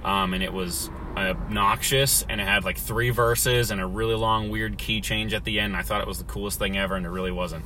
Um, 0.05 0.35
and 0.35 0.43
it 0.43 0.53
was 0.53 0.89
obnoxious, 1.17 2.25
and 2.29 2.41
it 2.41 2.47
had 2.47 2.65
like 2.65 2.79
three 2.79 3.11
verses 3.11 3.71
and 3.71 3.81
a 3.81 3.87
really 3.87 4.15
long 4.15 4.51
weird 4.51 4.79
key 4.79 5.01
change 5.01 5.33
at 5.35 5.45
the 5.45 5.59
end. 5.61 5.77
I 5.77 5.83
thought 5.83 6.01
it 6.01 6.07
was 6.07 6.19
the 6.19 6.25
coolest 6.25 6.59
thing 6.59 6.77
ever, 6.77 6.95
and 6.95 7.07
it 7.07 7.11
really 7.11 7.33
wasn't. 7.33 7.65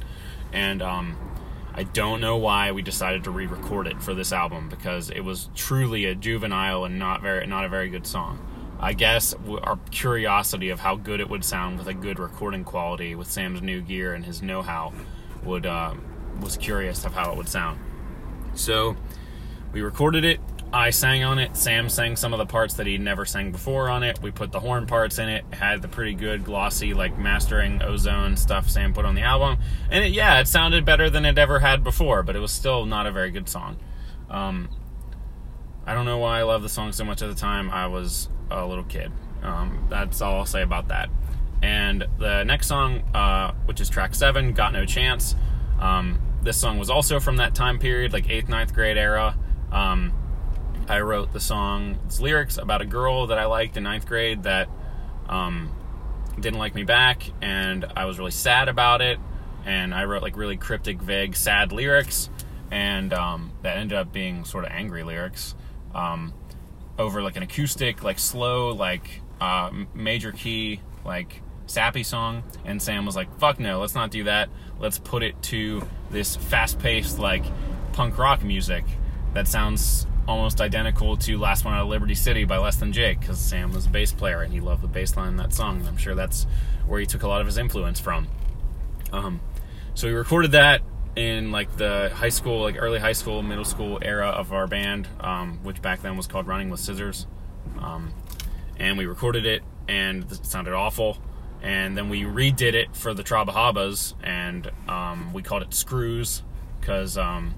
And 0.53 0.83
um, 0.83 1.17
I 1.75 1.85
don't 1.85 2.21
know 2.21 2.37
why 2.37 2.73
we 2.73 2.83
decided 2.83 3.25
to 3.25 3.31
re-record 3.31 3.87
it 3.87 4.03
for 4.03 4.15
this 4.15 4.33
album 4.33 4.69
because 4.69 5.11
it 5.11 5.21
was 5.21 5.51
truly 5.55 6.05
a 6.05 6.15
juvenile 6.15 6.85
and 6.85 6.99
not 6.99 7.23
very 7.23 7.47
not 7.47 7.65
a 7.65 7.69
very 7.69 7.89
good 7.89 8.07
song. 8.07 8.47
I 8.81 8.95
guess 8.95 9.35
our 9.63 9.79
curiosity 9.91 10.71
of 10.71 10.81
how 10.81 10.97
good 10.97 11.21
it 11.21 11.29
would 11.29 11.45
sound 11.45 11.79
with 11.79 11.87
a 11.87 11.95
good 11.95 12.19
recording 12.19 12.65
quality 12.65 13.15
with 13.15 13.31
Sam's 13.31 13.61
new 13.61 13.83
gear 13.83 14.15
and 14.15 14.25
his 14.25 14.41
know-how 14.41 14.95
would 15.45 15.67
uh, 15.67 15.95
was 16.41 16.57
curious 16.57 17.05
of 17.05 17.13
how 17.13 17.31
it 17.31 17.37
would 17.37 17.49
sound. 17.49 17.79
So 18.55 18.97
we 19.73 19.83
recorded 19.83 20.25
it. 20.25 20.41
I 20.73 20.91
sang 20.91 21.25
on 21.25 21.41
it. 21.41 21.57
Sam 21.57 21.89
sang 21.89 22.15
some 22.15 22.33
of 22.33 22.39
the 22.39 22.47
parts 22.47 22.75
that 22.75 22.87
he'd 22.87 23.01
never 23.01 23.25
sang 23.25 23.51
before 23.51 23.89
on 23.89 24.05
it. 24.05 24.21
We 24.23 24.31
put 24.31 24.53
the 24.53 24.61
horn 24.61 24.87
parts 24.87 25.19
in 25.19 25.29
it. 25.29 25.45
Had 25.53 25.83
the 25.83 25.89
pretty 25.89 26.15
good 26.15 26.45
glossy 26.45 26.95
like 26.95 27.19
mastering 27.19 27.83
ozone 27.83 28.37
stuff 28.37 28.71
Sam 28.71 28.95
put 28.95 29.05
on 29.05 29.17
the 29.17 29.23
album, 29.23 29.59
and 29.91 30.05
it, 30.05 30.13
yeah, 30.13 30.41
it 30.41 30.47
sounded 30.47 30.85
better 30.85 31.11
than 31.11 31.25
it 31.25 31.39
ever 31.39 31.59
had 31.59 31.83
before. 31.83 32.23
But 32.23 32.37
it 32.37 32.39
was 32.39 32.53
still 32.53 32.87
not 32.87 33.07
a 33.07 33.13
very 33.13 33.33
good 33.33 33.49
song. 33.49 33.79
Um, 34.29 34.69
I 35.87 35.95
don't 35.95 36.05
know 36.05 36.19
why 36.19 36.39
I 36.39 36.43
love 36.45 36.63
the 36.63 36.69
song 36.69 36.93
so 36.93 37.05
much 37.05 37.21
at 37.21 37.29
the 37.29 37.35
time. 37.35 37.69
I 37.71 37.89
was 37.89 38.29
a 38.49 38.65
little 38.65 38.85
kid. 38.85 39.11
Um, 39.43 39.87
that's 39.89 40.21
all 40.21 40.37
I'll 40.37 40.47
say 40.47 40.63
about 40.63 40.89
that. 40.89 41.11
And 41.63 42.07
the 42.19 42.45
next 42.45 42.69
song, 42.69 43.01
uh, 43.13 43.53
which 43.65 43.81
is 43.81 43.89
track 43.91 44.15
seven, 44.15 44.53
"Got 44.53 44.73
No 44.73 44.87
Chance." 44.87 45.35
Um, 45.81 46.21
this 46.43 46.57
song 46.57 46.79
was 46.79 46.91
also 46.91 47.19
from 47.19 47.39
that 47.39 47.57
time 47.57 47.81
period, 47.81 48.13
like 48.13 48.31
eighth, 48.31 48.49
ninth 48.49 48.73
grade 48.73 48.97
era. 48.97 49.37
Um, 49.73 50.13
I 50.91 51.03
wrote 51.03 51.33
the 51.33 51.39
song's 51.39 52.21
lyrics 52.21 52.59
about 52.59 52.83
a 52.83 52.85
girl 52.85 53.29
that 53.29 53.39
I 53.39 53.45
liked 53.45 53.77
in 53.77 53.85
ninth 53.85 54.07
grade 54.07 54.43
that 54.43 54.69
um, 55.29 55.71
didn't 56.41 56.59
like 56.59 56.75
me 56.75 56.83
back, 56.83 57.23
and 57.41 57.87
I 57.95 58.07
was 58.07 58.19
really 58.19 58.33
sad 58.33 58.69
about 58.69 59.01
it. 59.01 59.21
And 59.65 59.95
I 59.95 60.07
wrote 60.07 60.21
like 60.21 60.37
really 60.37 60.57
cryptic, 60.57 61.01
vague, 61.01 61.37
sad 61.37 61.71
lyrics, 61.71 62.29
and 62.73 63.13
um, 63.13 63.53
that 63.63 63.77
ended 63.77 63.97
up 63.97 64.13
being 64.13 64.45
sort 64.45 64.65
of 64.65 64.73
angry 64.73 65.05
lyrics 65.05 65.55
um, 65.95 66.35
over 66.99 67.23
like 67.23 67.37
an 67.37 67.45
acoustic, 67.45 68.03
like 68.03 68.19
slow, 68.19 68.71
like 68.71 69.23
uh, 69.41 69.71
major 69.95 70.33
key, 70.33 70.81
like 71.05 71.41
sappy 71.67 72.03
song. 72.03 72.43
And 72.65 72.83
Sam 72.83 73.07
was 73.07 73.15
like, 73.15 73.39
"Fuck 73.39 73.61
no, 73.61 73.79
let's 73.79 73.95
not 73.95 74.11
do 74.11 74.25
that. 74.25 74.49
Let's 74.81 74.99
put 74.99 75.23
it 75.23 75.41
to 75.45 75.87
this 76.11 76.35
fast-paced, 76.35 77.17
like 77.21 77.45
punk 77.93 78.19
rock 78.19 78.43
music 78.43 78.85
that 79.35 79.47
sounds 79.47 80.09
almost 80.31 80.61
identical 80.61 81.17
to 81.17 81.37
Last 81.37 81.65
One 81.65 81.75
Out 81.75 81.83
of 81.83 81.89
Liberty 81.89 82.15
City 82.15 82.45
by 82.45 82.57
Less 82.57 82.77
Than 82.77 82.93
Jake 82.93 83.19
because 83.19 83.41
Sam 83.41 83.73
was 83.73 83.87
a 83.87 83.89
bass 83.89 84.13
player 84.13 84.43
and 84.43 84.53
he 84.53 84.61
loved 84.61 84.81
the 84.81 84.87
bass 84.87 85.17
line 85.17 85.31
in 85.31 85.37
that 85.39 85.53
song. 85.53 85.85
I'm 85.89 85.97
sure 85.97 86.15
that's 86.15 86.47
where 86.87 87.01
he 87.01 87.07
took 87.07 87.25
a 87.25 87.29
lot 87.29 87.41
of 87.41 87.49
his 87.49 87.59
influence 87.59 87.99
from. 87.99 88.29
Um, 89.13 89.41
so 89.95 90.07
we 90.07 90.15
recorded 90.15 90.53
that 90.53 90.83
in 91.17 91.51
like 91.51 91.77
the 91.77 92.13
high 92.15 92.29
school, 92.29 92.63
like 92.63 92.77
early 92.79 93.01
high 93.01 93.13
school, 93.13 93.43
middle 93.43 93.65
school 93.65 93.99
era 94.03 94.29
of 94.29 94.53
our 94.53 94.69
band, 94.69 95.09
um, 95.19 95.59
which 95.65 95.83
back 95.83 96.01
then 96.01 96.17
was 96.17 96.29
called 96.29 96.47
Running 96.47 96.71
with 96.71 96.79
Scissors. 96.79 97.27
Um, 97.81 98.13
and 98.79 98.97
we 98.97 99.07
recorded 99.07 99.47
it 99.47 99.63
and 99.89 100.31
it 100.31 100.47
sounded 100.47 100.75
awful. 100.75 101.19
And 101.61 101.99
then 101.99 102.09
we 102.09 102.23
redid 102.23 102.75
it 102.75 102.95
for 102.95 103.15
the 103.15 103.25
Trabahabas 103.25 104.15
and 104.23 104.71
um, 104.89 105.33
we 105.33 105.43
called 105.43 105.63
it 105.63 105.75
Screws 105.75 106.45
because 106.81 107.19
um, 107.19 107.57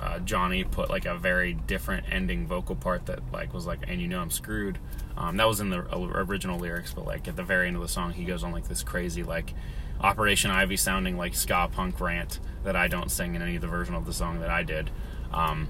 uh, 0.00 0.18
Johnny 0.20 0.64
put 0.64 0.90
like 0.90 1.06
a 1.06 1.16
very 1.16 1.54
different 1.54 2.06
ending 2.10 2.46
vocal 2.46 2.76
part 2.76 3.06
that 3.06 3.20
like 3.32 3.52
was 3.52 3.66
like, 3.66 3.80
and 3.86 4.00
you 4.00 4.08
know 4.08 4.20
I'm 4.20 4.30
screwed. 4.30 4.78
Um, 5.16 5.36
that 5.38 5.48
was 5.48 5.60
in 5.60 5.70
the 5.70 5.84
original 5.92 6.58
lyrics, 6.58 6.94
but 6.94 7.04
like 7.04 7.26
at 7.26 7.36
the 7.36 7.42
very 7.42 7.66
end 7.66 7.76
of 7.76 7.82
the 7.82 7.88
song, 7.88 8.12
he 8.12 8.24
goes 8.24 8.44
on 8.44 8.52
like 8.52 8.68
this 8.68 8.82
crazy 8.82 9.22
like 9.22 9.54
Operation 10.00 10.50
Ivy 10.50 10.76
sounding 10.76 11.16
like 11.16 11.34
ska 11.34 11.68
punk 11.72 12.00
rant 12.00 12.38
that 12.64 12.76
I 12.76 12.86
don't 12.86 13.10
sing 13.10 13.34
in 13.34 13.42
any 13.42 13.56
of 13.56 13.62
the 13.62 13.68
version 13.68 13.94
of 13.94 14.06
the 14.06 14.12
song 14.12 14.40
that 14.40 14.50
I 14.50 14.62
did. 14.62 14.90
Um, 15.32 15.68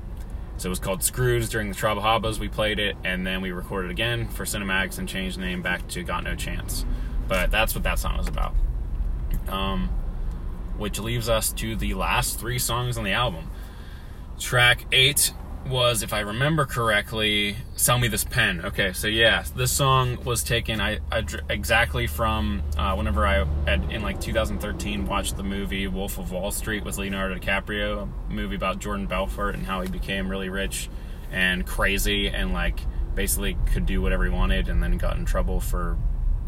so 0.58 0.68
it 0.68 0.70
was 0.70 0.80
called 0.80 1.02
Screws 1.02 1.48
during 1.48 1.68
the 1.70 1.74
Trabahabas. 1.74 2.38
We 2.38 2.48
played 2.48 2.78
it, 2.78 2.96
and 3.04 3.26
then 3.26 3.40
we 3.40 3.52
recorded 3.52 3.90
again 3.90 4.28
for 4.28 4.44
Cynimatics 4.44 4.98
and 4.98 5.08
changed 5.08 5.38
the 5.38 5.42
name 5.42 5.62
back 5.62 5.86
to 5.88 6.02
Got 6.02 6.24
No 6.24 6.34
Chance. 6.34 6.84
But 7.28 7.50
that's 7.50 7.74
what 7.74 7.84
that 7.84 7.98
song 7.98 8.18
is 8.18 8.26
about. 8.26 8.54
Um, 9.48 9.88
which 10.76 10.98
leaves 10.98 11.28
us 11.28 11.52
to 11.52 11.76
the 11.76 11.94
last 11.94 12.38
three 12.38 12.58
songs 12.58 12.98
on 12.98 13.04
the 13.04 13.12
album. 13.12 13.50
Track 14.38 14.86
eight 14.92 15.32
was, 15.66 16.02
if 16.02 16.12
I 16.12 16.20
remember 16.20 16.64
correctly, 16.64 17.56
"Sell 17.76 17.98
Me 17.98 18.08
This 18.08 18.24
Pen." 18.24 18.64
Okay, 18.64 18.92
so 18.92 19.06
yeah, 19.06 19.44
this 19.56 19.72
song 19.72 20.22
was 20.24 20.42
taken 20.42 20.80
I, 20.80 21.00
I 21.10 21.24
exactly 21.50 22.06
from 22.06 22.62
uh, 22.76 22.94
whenever 22.94 23.26
I 23.26 23.44
had 23.66 23.90
in 23.90 24.02
like 24.02 24.20
2013 24.20 25.06
watched 25.06 25.36
the 25.36 25.42
movie 25.42 25.86
Wolf 25.88 26.18
of 26.18 26.32
Wall 26.32 26.50
Street 26.50 26.84
with 26.84 26.98
Leonardo 26.98 27.34
DiCaprio, 27.34 28.08
a 28.28 28.32
movie 28.32 28.56
about 28.56 28.78
Jordan 28.78 29.06
Belfort 29.06 29.54
and 29.54 29.66
how 29.66 29.80
he 29.80 29.88
became 29.88 30.28
really 30.28 30.48
rich 30.48 30.88
and 31.30 31.66
crazy 31.66 32.28
and 32.28 32.52
like 32.52 32.80
basically 33.14 33.58
could 33.72 33.84
do 33.84 34.00
whatever 34.00 34.24
he 34.24 34.30
wanted 34.30 34.68
and 34.68 34.82
then 34.82 34.96
got 34.96 35.16
in 35.16 35.24
trouble 35.24 35.60
for 35.60 35.98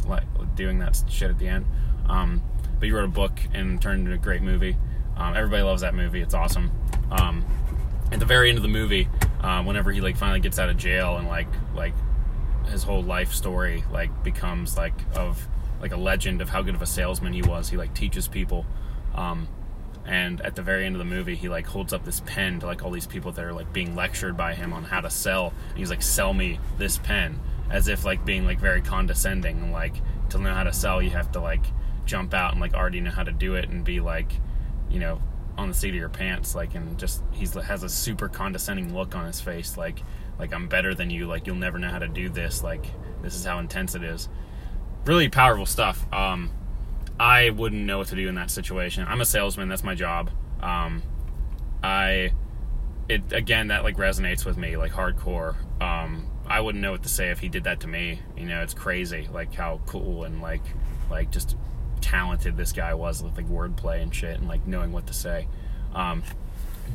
like 0.07 0.25
doing 0.55 0.79
that 0.79 1.03
shit 1.09 1.31
at 1.31 1.39
the 1.39 1.49
end. 1.49 1.67
Um, 2.09 2.43
but 2.79 2.87
he 2.87 2.93
wrote 2.93 3.05
a 3.05 3.09
book 3.09 3.41
and 3.53 3.81
turned 3.83 4.03
into 4.03 4.15
a 4.15 4.19
great 4.19 4.43
movie. 4.43 4.77
Um, 5.17 5.37
everybody 5.37 5.63
loves 5.63 5.83
that 5.83 5.95
movie. 5.95 6.23
It's 6.23 6.33
awesome. 6.33 6.71
Um, 7.11 7.45
very 8.31 8.49
end 8.49 8.59
of 8.59 8.63
the 8.63 8.69
movie, 8.69 9.09
um, 9.41 9.67
whenever 9.67 9.91
he 9.91 10.01
like 10.01 10.17
finally 10.17 10.39
gets 10.39 10.61
out 10.61 10.69
of 10.69 10.77
jail 10.77 11.17
and 11.17 11.27
like 11.27 11.49
like 11.75 11.95
his 12.69 12.85
whole 12.85 13.03
life 13.03 13.33
story 13.33 13.83
like 13.91 14.23
becomes 14.23 14.77
like 14.77 14.95
of 15.17 15.49
like 15.81 15.91
a 15.91 15.97
legend 15.97 16.41
of 16.41 16.49
how 16.49 16.63
good 16.63 16.77
of 16.77 16.81
a 16.81 16.87
salesman 16.87 17.33
he 17.33 17.43
was. 17.43 17.69
He 17.71 17.77
like 17.77 17.93
teaches 17.93 18.29
people. 18.29 18.65
Um, 19.17 19.49
and 20.07 20.41
at 20.43 20.55
the 20.55 20.63
very 20.63 20.87
end 20.87 20.95
of 20.95 21.01
the 21.01 21.05
movie, 21.05 21.35
he 21.35 21.49
like 21.49 21.67
holds 21.67 21.93
up 21.93 22.05
this 22.05 22.21
pen 22.25 22.61
to 22.61 22.67
like 22.67 22.85
all 22.85 22.93
these 22.93 23.07
people 23.07 23.33
that 23.33 23.45
are 23.45 23.53
like 23.53 23.73
being 23.73 23.97
lectured 23.97 24.37
by 24.37 24.55
him 24.55 24.73
on 24.73 24.85
how 24.85 25.01
to 25.01 25.11
sell. 25.11 25.53
And 25.71 25.79
he's 25.79 25.91
like, 25.91 26.01
"Sell 26.01 26.33
me 26.33 26.61
this 26.79 26.99
pen," 26.99 27.41
as 27.69 27.89
if 27.89 28.05
like 28.05 28.25
being 28.25 28.47
like 28.47 28.61
very 28.61 28.81
condescending. 28.81 29.59
And 29.59 29.73
like 29.73 29.97
to 30.29 30.39
know 30.39 30.55
how 30.55 30.63
to 30.63 30.73
sell, 30.73 31.03
you 31.03 31.11
have 31.11 31.33
to 31.33 31.41
like 31.41 31.65
jump 32.07 32.33
out 32.33 32.53
and 32.53 32.61
like 32.61 32.75
already 32.75 33.01
know 33.01 33.11
how 33.11 33.25
to 33.25 33.33
do 33.33 33.57
it 33.57 33.71
and 33.71 33.83
be 33.83 33.99
like, 33.99 34.33
you 34.89 35.01
know, 35.01 35.21
on 35.61 35.69
the 35.69 35.75
seat 35.75 35.91
of 35.91 35.95
your 35.95 36.09
pants 36.09 36.55
like 36.55 36.75
and 36.75 36.99
just 36.99 37.23
he's 37.33 37.53
has 37.55 37.83
a 37.83 37.89
super 37.89 38.29
condescending 38.29 38.95
look 38.95 39.15
on 39.15 39.27
his 39.27 39.41
face 39.41 39.77
like 39.77 40.03
like 40.39 40.55
I'm 40.55 40.69
better 40.69 40.95
than 40.95 41.11
you 41.11 41.27
like 41.27 41.47
you'll 41.47 41.57
never 41.57 41.79
know 41.79 41.91
how 41.91 41.99
to 41.99 42.09
do 42.09 42.31
this 42.31 42.63
like 42.63 42.85
this 43.23 43.35
is 43.35 43.45
how 43.45 43.59
intense 43.59 43.95
it 43.95 44.03
is. 44.03 44.29
Really 45.05 45.29
powerful 45.29 45.67
stuff. 45.67 46.11
Um 46.13 46.51
I 47.19 47.51
wouldn't 47.51 47.85
know 47.85 47.99
what 47.99 48.09
to 48.09 48.17
do 48.17 48.27
in 48.29 48.35
that 48.37 48.51
situation. 48.51 49.05
I'm 49.07 49.21
a 49.21 49.27
salesman 49.27 49.69
that's 49.69 49.85
my 49.85 49.95
job. 49.95 50.31
Um 50.63 51.03
I 51.83 52.33
it 53.09 53.33
again 53.33 53.69
that 53.69 53.85
like 53.85 53.97
resonates 53.97 54.47
with 54.47 54.57
me 54.57 54.79
like 54.79 54.93
hardcore. 54.93 55.57
Um 55.83 56.27
I 56.47 56.63
wouldn't 56.63 56.81
know 56.83 56.93
what 56.93 57.03
to 57.03 57.11
say 57.11 57.31
if 57.31 57.39
he 57.39 57.51
did 57.51 57.65
that 57.65 57.81
to 57.81 57.87
me. 57.87 58.21
You 58.35 58.47
know 58.47 58.63
it's 58.63 58.75
crazy 58.75 59.29
like 59.31 59.55
how 59.55 59.83
cool 59.85 60.25
and 60.25 60.41
like 60.41 60.65
like 61.11 61.31
just 61.31 61.55
talented 62.01 62.57
this 62.57 62.73
guy 62.73 62.95
was 62.95 63.23
with 63.23 63.37
like 63.37 63.49
wordplay 63.49 64.03
and 64.03 64.15
shit 64.15 64.39
and 64.39 64.49
like 64.49 64.67
knowing 64.67 64.93
what 64.93 65.07
to 65.07 65.13
say. 65.13 65.47
Um, 65.95 66.23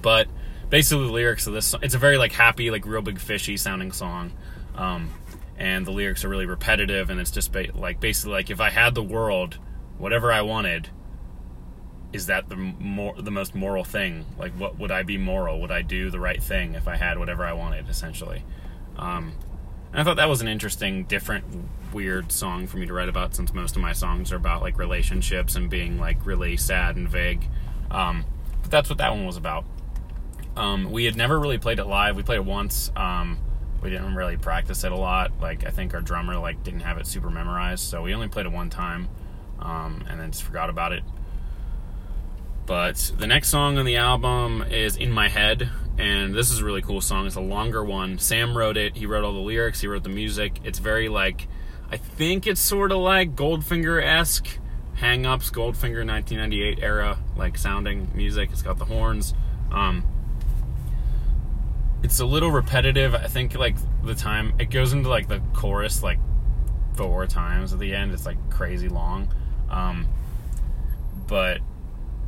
but 0.01 0.27
basically, 0.69 1.05
the 1.05 1.11
lyrics 1.11 1.47
of 1.47 1.53
this 1.53 1.67
song, 1.67 1.81
it's 1.83 1.95
a 1.95 1.97
very 1.99 2.17
like 2.17 2.31
happy, 2.31 2.71
like 2.71 2.85
Reel 2.85 3.01
Big 3.01 3.19
Fishy 3.19 3.57
sounding 3.57 3.91
song. 3.91 4.31
Um, 4.75 5.13
and 5.57 5.85
the 5.85 5.91
lyrics 5.91 6.25
are 6.25 6.29
really 6.29 6.45
repetitive, 6.45 7.09
and 7.09 7.19
it's 7.19 7.31
just 7.31 7.51
ba- 7.51 7.71
like 7.73 7.99
basically 7.99 8.33
like 8.33 8.49
if 8.49 8.59
I 8.59 8.69
had 8.69 8.93
the 8.93 9.03
world, 9.03 9.57
whatever 9.97 10.31
I 10.31 10.41
wanted, 10.41 10.89
is 12.11 12.27
that 12.27 12.49
the 12.49 12.55
more 12.55 13.13
the 13.17 13.31
most 13.31 13.55
moral 13.55 13.83
thing? 13.83 14.25
Like, 14.37 14.53
what 14.53 14.77
would 14.79 14.91
I 14.91 15.03
be 15.03 15.17
moral? 15.17 15.61
Would 15.61 15.71
I 15.71 15.81
do 15.81 16.09
the 16.09 16.19
right 16.19 16.41
thing 16.41 16.75
if 16.75 16.87
I 16.87 16.95
had 16.97 17.17
whatever 17.17 17.45
I 17.45 17.53
wanted? 17.53 17.89
Essentially, 17.89 18.43
um, 18.97 19.33
and 19.95 20.01
I 20.01 20.03
thought 20.03 20.17
that 20.17 20.27
was 20.27 20.41
an 20.41 20.49
interesting, 20.49 21.05
different, 21.05 21.45
weird 21.93 22.29
song 22.29 22.67
for 22.67 22.75
me 22.75 22.85
to 22.85 22.91
write 22.91 23.07
about 23.07 23.33
since 23.33 23.53
most 23.53 23.77
of 23.77 23.81
my 23.81 23.93
songs 23.93 24.33
are 24.33 24.35
about 24.35 24.61
like 24.61 24.77
relationships 24.77 25.55
and 25.55 25.69
being 25.69 25.97
like 25.97 26.25
really 26.25 26.57
sad 26.57 26.97
and 26.97 27.07
vague. 27.07 27.47
Um, 27.89 28.25
but 28.61 28.69
that's 28.69 28.89
what 28.89 28.97
that 28.97 29.11
one 29.11 29.25
was 29.25 29.37
about. 29.37 29.63
Um, 30.57 30.91
we 30.91 31.05
had 31.05 31.15
never 31.15 31.39
really 31.39 31.57
played 31.57 31.79
it 31.79 31.85
live. 31.85 32.17
We 32.17 32.23
played 32.23 32.39
it 32.39 32.43
once. 32.43 32.91
Um, 32.97 33.37
we 33.81 33.89
didn't 33.89 34.15
really 34.15 34.35
practice 34.35 34.83
it 34.83 34.91
a 34.91 34.97
lot. 34.97 35.31
Like 35.39 35.65
I 35.65 35.69
think 35.69 35.93
our 35.93 36.01
drummer 36.01 36.37
like 36.37 36.61
didn't 36.61 36.81
have 36.81 36.97
it 36.97 37.07
super 37.07 37.29
memorized, 37.29 37.85
so 37.85 38.01
we 38.01 38.13
only 38.13 38.27
played 38.27 38.47
it 38.47 38.51
one 38.51 38.69
time, 38.69 39.07
um, 39.59 40.03
and 40.09 40.19
then 40.19 40.29
just 40.29 40.43
forgot 40.43 40.69
about 40.69 40.91
it. 40.91 41.05
But 42.65 43.13
the 43.17 43.27
next 43.27 43.47
song 43.47 43.77
on 43.77 43.85
the 43.85 43.95
album 43.95 44.61
is 44.61 44.97
"In 44.97 45.13
My 45.13 45.29
Head," 45.29 45.69
and 45.97 46.33
this 46.33 46.51
is 46.51 46.59
a 46.59 46.65
really 46.65 46.81
cool 46.81 47.01
song. 47.01 47.25
It's 47.25 47.35
a 47.35 47.41
longer 47.41 47.83
one. 47.83 48.19
Sam 48.19 48.57
wrote 48.57 48.77
it. 48.77 48.97
He 48.97 49.05
wrote 49.05 49.23
all 49.23 49.33
the 49.33 49.39
lyrics. 49.39 49.81
He 49.81 49.87
wrote 49.87 50.03
the 50.03 50.09
music. 50.09 50.59
It's 50.63 50.79
very 50.79 51.07
like, 51.07 51.47
I 51.89 51.97
think 51.97 52.47
it's 52.47 52.59
sort 52.59 52.91
of 52.91 52.97
like 52.99 53.35
Goldfinger 53.35 54.03
esque, 54.03 54.59
Hang 54.95 55.25
Ups, 55.25 55.49
Goldfinger 55.49 56.05
1998 56.05 56.79
era 56.81 57.19
like 57.37 57.57
sounding 57.57 58.09
music. 58.13 58.49
It's 58.51 58.61
got 58.61 58.77
the 58.77 58.85
horns. 58.85 59.33
Um, 59.71 60.03
it's 62.03 62.19
a 62.19 62.25
little 62.25 62.51
repetitive. 62.51 63.15
I 63.15 63.27
think 63.27 63.55
like 63.55 63.75
the 64.03 64.15
time 64.15 64.53
it 64.59 64.69
goes 64.69 64.93
into 64.93 65.09
like 65.09 65.27
the 65.27 65.41
chorus 65.53 66.03
like 66.03 66.19
four 66.95 67.25
times 67.25 67.73
at 67.73 67.79
the 67.79 67.93
end. 67.95 68.13
It's 68.13 68.25
like 68.25 68.37
crazy 68.49 68.89
long. 68.89 69.33
Um, 69.69 70.07
but 71.27 71.61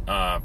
uh, 0.07 0.39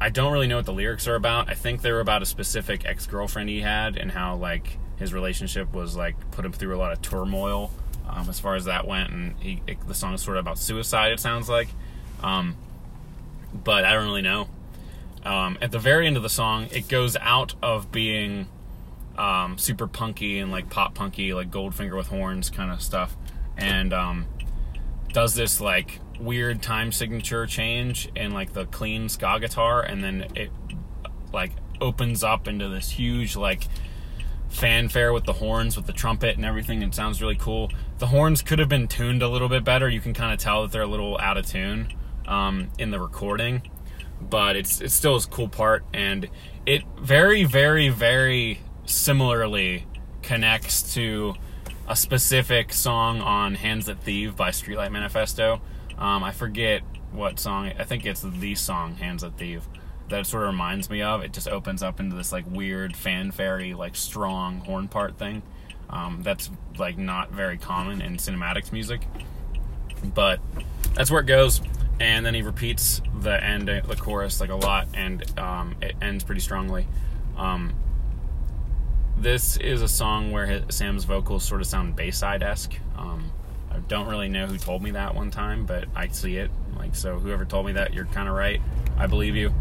I 0.00 0.10
don't 0.10 0.32
really 0.32 0.46
know 0.46 0.56
what 0.56 0.66
the 0.66 0.72
lyrics 0.72 1.06
are 1.08 1.14
about. 1.14 1.48
I 1.48 1.54
think 1.54 1.82
they're 1.82 2.00
about 2.00 2.22
a 2.22 2.26
specific 2.26 2.84
ex 2.84 3.06
girlfriend 3.06 3.48
he 3.48 3.60
had 3.60 3.96
and 3.96 4.10
how 4.10 4.36
like 4.36 4.78
his 4.98 5.12
relationship 5.12 5.72
was 5.72 5.96
like 5.96 6.16
put 6.30 6.44
him 6.44 6.52
through 6.52 6.74
a 6.74 6.78
lot 6.78 6.92
of 6.92 7.00
turmoil 7.02 7.70
um, 8.08 8.28
as 8.28 8.38
far 8.38 8.54
as 8.54 8.66
that 8.66 8.86
went. 8.86 9.10
And 9.10 9.36
he 9.40 9.62
it, 9.66 9.86
the 9.86 9.94
song 9.94 10.14
is 10.14 10.22
sort 10.22 10.36
of 10.36 10.44
about 10.44 10.58
suicide. 10.58 11.12
It 11.12 11.20
sounds 11.20 11.48
like, 11.48 11.68
um, 12.22 12.56
but 13.52 13.84
I 13.84 13.92
don't 13.92 14.04
really 14.04 14.22
know. 14.22 14.48
Um, 15.24 15.56
at 15.62 15.70
the 15.70 15.78
very 15.78 16.06
end 16.06 16.16
of 16.16 16.22
the 16.22 16.28
song, 16.28 16.68
it 16.70 16.88
goes 16.88 17.16
out 17.16 17.54
of 17.62 17.90
being 17.90 18.46
um, 19.16 19.56
super 19.58 19.86
punky 19.86 20.38
and 20.38 20.50
like 20.50 20.68
pop 20.68 20.94
punky, 20.94 21.32
like 21.32 21.50
Goldfinger 21.50 21.96
with 21.96 22.08
horns 22.08 22.50
kind 22.50 22.70
of 22.70 22.82
stuff, 22.82 23.16
and 23.56 23.92
um, 23.94 24.26
does 25.12 25.34
this 25.34 25.60
like 25.60 26.00
weird 26.20 26.62
time 26.62 26.92
signature 26.92 27.46
change 27.46 28.08
and 28.16 28.32
like 28.32 28.52
the 28.52 28.66
clean 28.66 29.08
ska 29.08 29.38
guitar 29.40 29.82
and 29.82 30.02
then 30.02 30.26
it 30.34 30.50
like 31.32 31.52
opens 31.80 32.22
up 32.22 32.46
into 32.46 32.68
this 32.68 32.90
huge 32.90 33.36
like 33.36 33.64
fanfare 34.48 35.12
with 35.12 35.24
the 35.24 35.32
horns 35.32 35.76
with 35.76 35.86
the 35.86 35.92
trumpet 35.92 36.36
and 36.36 36.44
everything 36.44 36.82
it 36.82 36.94
sounds 36.94 37.20
really 37.20 37.36
cool. 37.36 37.70
The 37.98 38.06
horns 38.06 38.42
could 38.42 38.58
have 38.58 38.68
been 38.68 38.86
tuned 38.86 39.22
a 39.22 39.28
little 39.28 39.48
bit 39.48 39.64
better. 39.64 39.88
You 39.88 40.00
can 40.00 40.14
kind 40.14 40.32
of 40.32 40.38
tell 40.38 40.62
that 40.62 40.72
they're 40.72 40.82
a 40.82 40.86
little 40.86 41.18
out 41.18 41.36
of 41.36 41.46
tune 41.46 41.92
um, 42.26 42.68
in 42.78 42.90
the 42.90 43.00
recording 43.00 43.62
but 44.20 44.56
it's 44.56 44.80
it's 44.80 44.94
still 44.94 45.16
a 45.16 45.22
cool 45.22 45.48
part 45.48 45.84
and 45.92 46.28
it 46.66 46.82
very 46.98 47.44
very 47.44 47.88
very 47.88 48.60
similarly 48.86 49.86
connects 50.22 50.94
to 50.94 51.34
a 51.88 51.96
specific 51.96 52.72
song 52.72 53.20
on 53.20 53.54
hands 53.54 53.86
that 53.86 54.00
thieve 54.00 54.36
by 54.36 54.50
streetlight 54.50 54.90
manifesto 54.90 55.60
um, 55.98 56.24
I 56.24 56.32
forget 56.32 56.82
what 57.12 57.38
song. 57.38 57.72
I 57.78 57.84
think 57.84 58.06
it's 58.06 58.22
the 58.22 58.54
song 58.54 58.96
"Hands 58.96 59.20
That 59.22 59.36
Thieve" 59.38 59.66
that 60.08 60.20
it 60.20 60.26
sort 60.26 60.42
of 60.44 60.50
reminds 60.50 60.90
me 60.90 61.02
of. 61.02 61.22
It 61.22 61.32
just 61.32 61.48
opens 61.48 61.82
up 61.82 62.00
into 62.00 62.16
this 62.16 62.32
like 62.32 62.44
weird 62.48 62.96
fanfare, 62.96 63.74
like 63.74 63.96
strong 63.96 64.60
horn 64.60 64.88
part 64.88 65.18
thing. 65.18 65.42
Um, 65.90 66.22
that's 66.22 66.50
like 66.78 66.98
not 66.98 67.30
very 67.30 67.58
common 67.58 68.02
in 68.02 68.16
cynimatics 68.16 68.72
music, 68.72 69.06
but 70.14 70.40
that's 70.94 71.10
where 71.10 71.20
it 71.20 71.26
goes. 71.26 71.60
And 72.00 72.26
then 72.26 72.34
he 72.34 72.42
repeats 72.42 73.00
the 73.20 73.42
end, 73.42 73.68
the 73.68 73.96
chorus 73.98 74.40
like 74.40 74.50
a 74.50 74.56
lot, 74.56 74.88
and 74.94 75.38
um, 75.38 75.76
it 75.80 75.94
ends 76.02 76.24
pretty 76.24 76.40
strongly. 76.40 76.86
Um, 77.36 77.72
this 79.16 79.56
is 79.56 79.80
a 79.80 79.88
song 79.88 80.32
where 80.32 80.46
his, 80.46 80.62
Sam's 80.74 81.04
vocals 81.04 81.44
sort 81.44 81.60
of 81.60 81.66
sound 81.66 81.94
Bayside 81.94 82.42
esque. 82.42 82.74
Um, 82.96 83.30
don't 83.88 84.06
really 84.08 84.28
know 84.28 84.46
who 84.46 84.58
told 84.58 84.82
me 84.82 84.92
that 84.92 85.14
one 85.14 85.30
time, 85.30 85.66
but 85.66 85.86
I 85.94 86.08
see 86.08 86.36
it. 86.36 86.50
Like, 86.76 86.94
so 86.94 87.18
whoever 87.18 87.44
told 87.44 87.66
me 87.66 87.72
that, 87.72 87.94
you're 87.94 88.06
kind 88.06 88.28
of 88.28 88.34
right. 88.34 88.60
I 88.96 89.06
believe 89.06 89.36
you. 89.36 89.52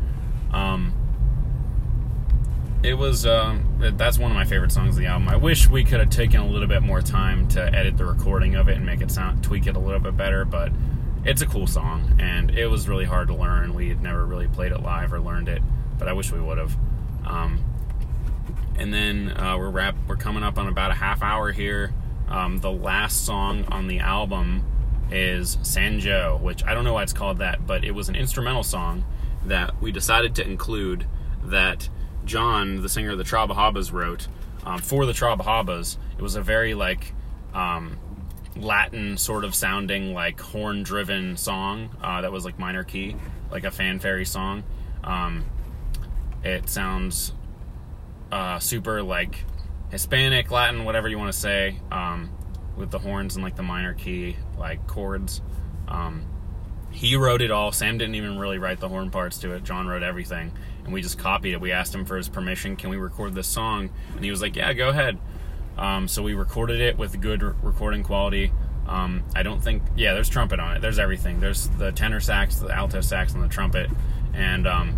Um, 0.52 0.94
it 2.84 2.96
was 2.96 3.26
um, 3.26 3.78
that's 3.80 4.20
one 4.20 4.30
of 4.30 4.36
my 4.36 4.44
favorite 4.44 4.72
songs 4.72 4.96
of 4.96 5.02
the 5.02 5.08
album. 5.08 5.30
I 5.30 5.38
wish 5.38 5.70
we 5.70 5.86
could 5.86 6.02
have 6.02 6.10
taken 6.10 6.42
a 6.42 6.48
little 6.48 6.68
bit 6.68 6.84
more 6.84 7.02
time 7.02 7.48
to 7.50 7.62
edit 7.62 7.98
the 7.98 8.06
recording 8.06 8.56
of 8.56 8.68
it 8.68 8.76
and 8.76 8.86
make 8.86 9.02
it 9.02 9.10
sound 9.10 9.44
tweak 9.44 9.68
it 9.68 9.78
a 9.78 9.80
little 9.80 10.02
bit 10.02 10.18
better, 10.18 10.44
but 10.44 10.72
it's 11.24 11.42
a 11.42 11.46
cool 11.46 11.66
song 11.66 12.18
and 12.20 12.52
it 12.52 12.68
was 12.68 12.90
really 12.90 13.06
hard 13.06 13.30
to 13.30 13.36
learn. 13.36 13.74
We 13.74 13.88
had 13.88 14.02
never 14.02 14.26
really 14.26 14.50
played 14.50 14.74
it 14.74 14.82
live 14.82 15.14
or 15.14 15.22
learned 15.22 15.48
it, 15.48 15.62
but 15.98 16.10
I 16.10 16.14
wish 16.14 16.32
we 16.32 16.42
would 16.42 16.58
have. 16.58 16.76
Um, 17.26 17.64
and 18.76 18.94
then 18.94 19.32
uh, 19.32 19.58
we're 19.58 19.70
wrap 19.70 19.96
we're 20.08 20.18
coming 20.18 20.44
up 20.44 20.58
on 20.58 20.68
about 20.68 20.92
a 20.92 20.96
half 20.96 21.24
hour 21.24 21.54
here. 21.54 21.94
Um, 22.28 22.60
the 22.60 22.72
last 22.72 23.26
song 23.26 23.66
on 23.66 23.88
the 23.88 24.00
album 24.00 24.64
is 25.12 25.58
Sanjo, 25.58 26.42
which 26.42 26.64
I 26.64 26.74
don't 26.74 26.84
know 26.84 26.94
why 26.94 27.04
it's 27.04 27.14
called 27.14 27.38
that, 27.40 27.68
but 27.68 27.84
it 27.84 27.92
was 27.92 28.10
an 28.10 28.16
instrumental 28.16 28.64
song 28.64 29.06
that 29.46 29.82
we 29.82 29.92
decided 29.92 30.36
to 30.36 30.46
include 30.46 31.06
that 31.44 31.90
John, 32.26 32.82
the 32.82 32.90
singer 32.90 33.12
of 33.12 33.18
the 33.18 33.24
Trabahabas, 33.24 33.92
wrote 33.92 34.28
um, 34.66 34.80
for 34.80 35.06
the 35.06 35.12
Trabahabas. 35.12 35.98
It 36.18 36.22
was 36.22 36.36
a 36.36 36.42
very 36.42 36.74
like 36.74 37.14
um, 37.54 38.00
Latin 38.56 39.18
sort 39.18 39.44
of 39.44 39.54
sounding 39.54 40.14
like 40.14 40.40
horn 40.40 40.84
driven 40.84 41.38
song 41.38 41.90
uh, 42.02 42.22
that 42.22 42.32
was 42.32 42.46
like 42.46 42.58
minor 42.58 42.84
key, 42.84 43.16
like 43.52 43.64
a 43.64 43.72
fanfare 43.72 44.24
song. 44.26 44.64
Um, 45.04 45.46
it 46.44 46.70
sounds 46.70 47.34
uh, 48.32 48.60
super 48.60 49.04
like 49.04 49.46
Hispanic, 49.94 50.50
Latin, 50.50 50.86
whatever 50.86 51.08
you 51.08 51.20
want 51.20 51.32
to 51.32 51.40
say, 51.40 51.78
um, 51.92 52.32
with 52.76 52.90
the 52.90 52.98
horns 52.98 53.36
and 53.36 53.44
like 53.44 53.56
the 53.56 53.62
minor 53.62 53.94
key 53.94 54.36
like 54.58 54.88
chords. 54.88 55.40
Um, 55.88 56.26
he 56.90 57.16
wrote 57.16 57.44
it 57.44 57.52
all. 57.52 57.72
Sam 57.72 58.00
didn't 58.00 58.16
even 58.16 58.40
really 58.40 58.58
write 58.58 58.80
the 58.80 58.90
horn 58.90 59.12
parts 59.12 59.38
to 59.40 59.54
it. 59.54 59.64
John 59.64 59.88
wrote 59.88 60.02
everything, 60.02 60.52
and 60.84 60.94
we 60.94 61.04
just 61.04 61.20
copied 61.20 61.54
it. 61.54 61.62
We 61.62 61.72
asked 61.72 61.94
him 61.94 62.06
for 62.06 62.18
his 62.18 62.28
permission. 62.28 62.76
Can 62.76 62.90
we 62.90 62.98
record 62.98 63.36
this 63.36 63.48
song? 63.48 63.92
And 64.16 64.26
he 64.26 64.32
was 64.32 64.42
like, 64.42 64.56
"Yeah, 64.56 64.74
go 64.74 64.90
ahead." 64.90 65.20
Um, 65.78 66.08
so 66.08 66.24
we 66.24 66.34
recorded 66.34 66.82
it 66.82 66.98
with 66.98 67.22
good 67.22 67.44
re- 67.44 67.54
recording 67.62 68.02
quality. 68.02 68.52
Um, 68.88 69.24
I 69.36 69.44
don't 69.44 69.64
think, 69.64 69.84
yeah, 69.96 70.14
there's 70.14 70.30
trumpet 70.30 70.60
on 70.60 70.76
it. 70.76 70.82
There's 70.82 71.00
everything. 71.00 71.40
There's 71.40 71.70
the 71.70 71.92
tenor 71.92 72.20
sax, 72.20 72.58
the 72.58 72.74
alto 72.74 73.02
sax, 73.02 73.34
and 73.34 73.44
the 73.44 73.48
trumpet. 73.48 73.90
And 74.34 74.68
um, 74.68 74.96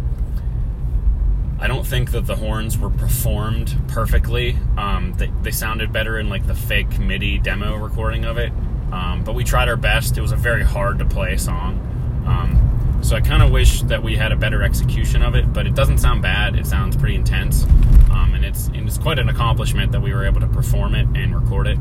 I 1.59 1.67
don't 1.67 1.85
think 1.85 2.11
that 2.11 2.27
the 2.27 2.35
horns 2.35 2.77
were 2.77 2.89
performed 2.89 3.75
perfectly. 3.87 4.57
Um, 4.77 5.13
they, 5.17 5.31
they, 5.41 5.51
sounded 5.51 5.93
better 5.93 6.19
in 6.19 6.29
like 6.29 6.45
the 6.45 6.53
fake 6.53 6.99
MIDI 6.99 7.37
demo 7.37 7.77
recording 7.77 8.25
of 8.25 8.37
it. 8.37 8.51
Um, 8.91 9.23
but 9.23 9.35
we 9.35 9.43
tried 9.43 9.69
our 9.69 9.77
best. 9.77 10.17
It 10.17 10.21
was 10.21 10.31
a 10.31 10.35
very 10.35 10.63
hard 10.63 10.99
to 10.99 11.05
play 11.05 11.37
song. 11.37 11.79
Um, 12.27 12.99
so 13.01 13.15
I 13.15 13.21
kind 13.21 13.41
of 13.41 13.51
wish 13.51 13.81
that 13.83 14.03
we 14.03 14.15
had 14.15 14.31
a 14.31 14.35
better 14.35 14.63
execution 14.63 15.21
of 15.21 15.35
it, 15.35 15.53
but 15.53 15.65
it 15.65 15.75
doesn't 15.75 15.99
sound 15.99 16.21
bad. 16.21 16.55
It 16.55 16.67
sounds 16.67 16.97
pretty 16.97 17.15
intense. 17.15 17.63
Um, 18.11 18.33
and 18.35 18.43
it's, 18.43 18.67
and 18.67 18.87
it's 18.87 18.97
quite 18.97 19.19
an 19.19 19.29
accomplishment 19.29 19.91
that 19.91 20.01
we 20.01 20.13
were 20.13 20.25
able 20.25 20.41
to 20.41 20.47
perform 20.47 20.93
it 20.93 21.07
and 21.15 21.35
record 21.35 21.67
it. 21.67 21.77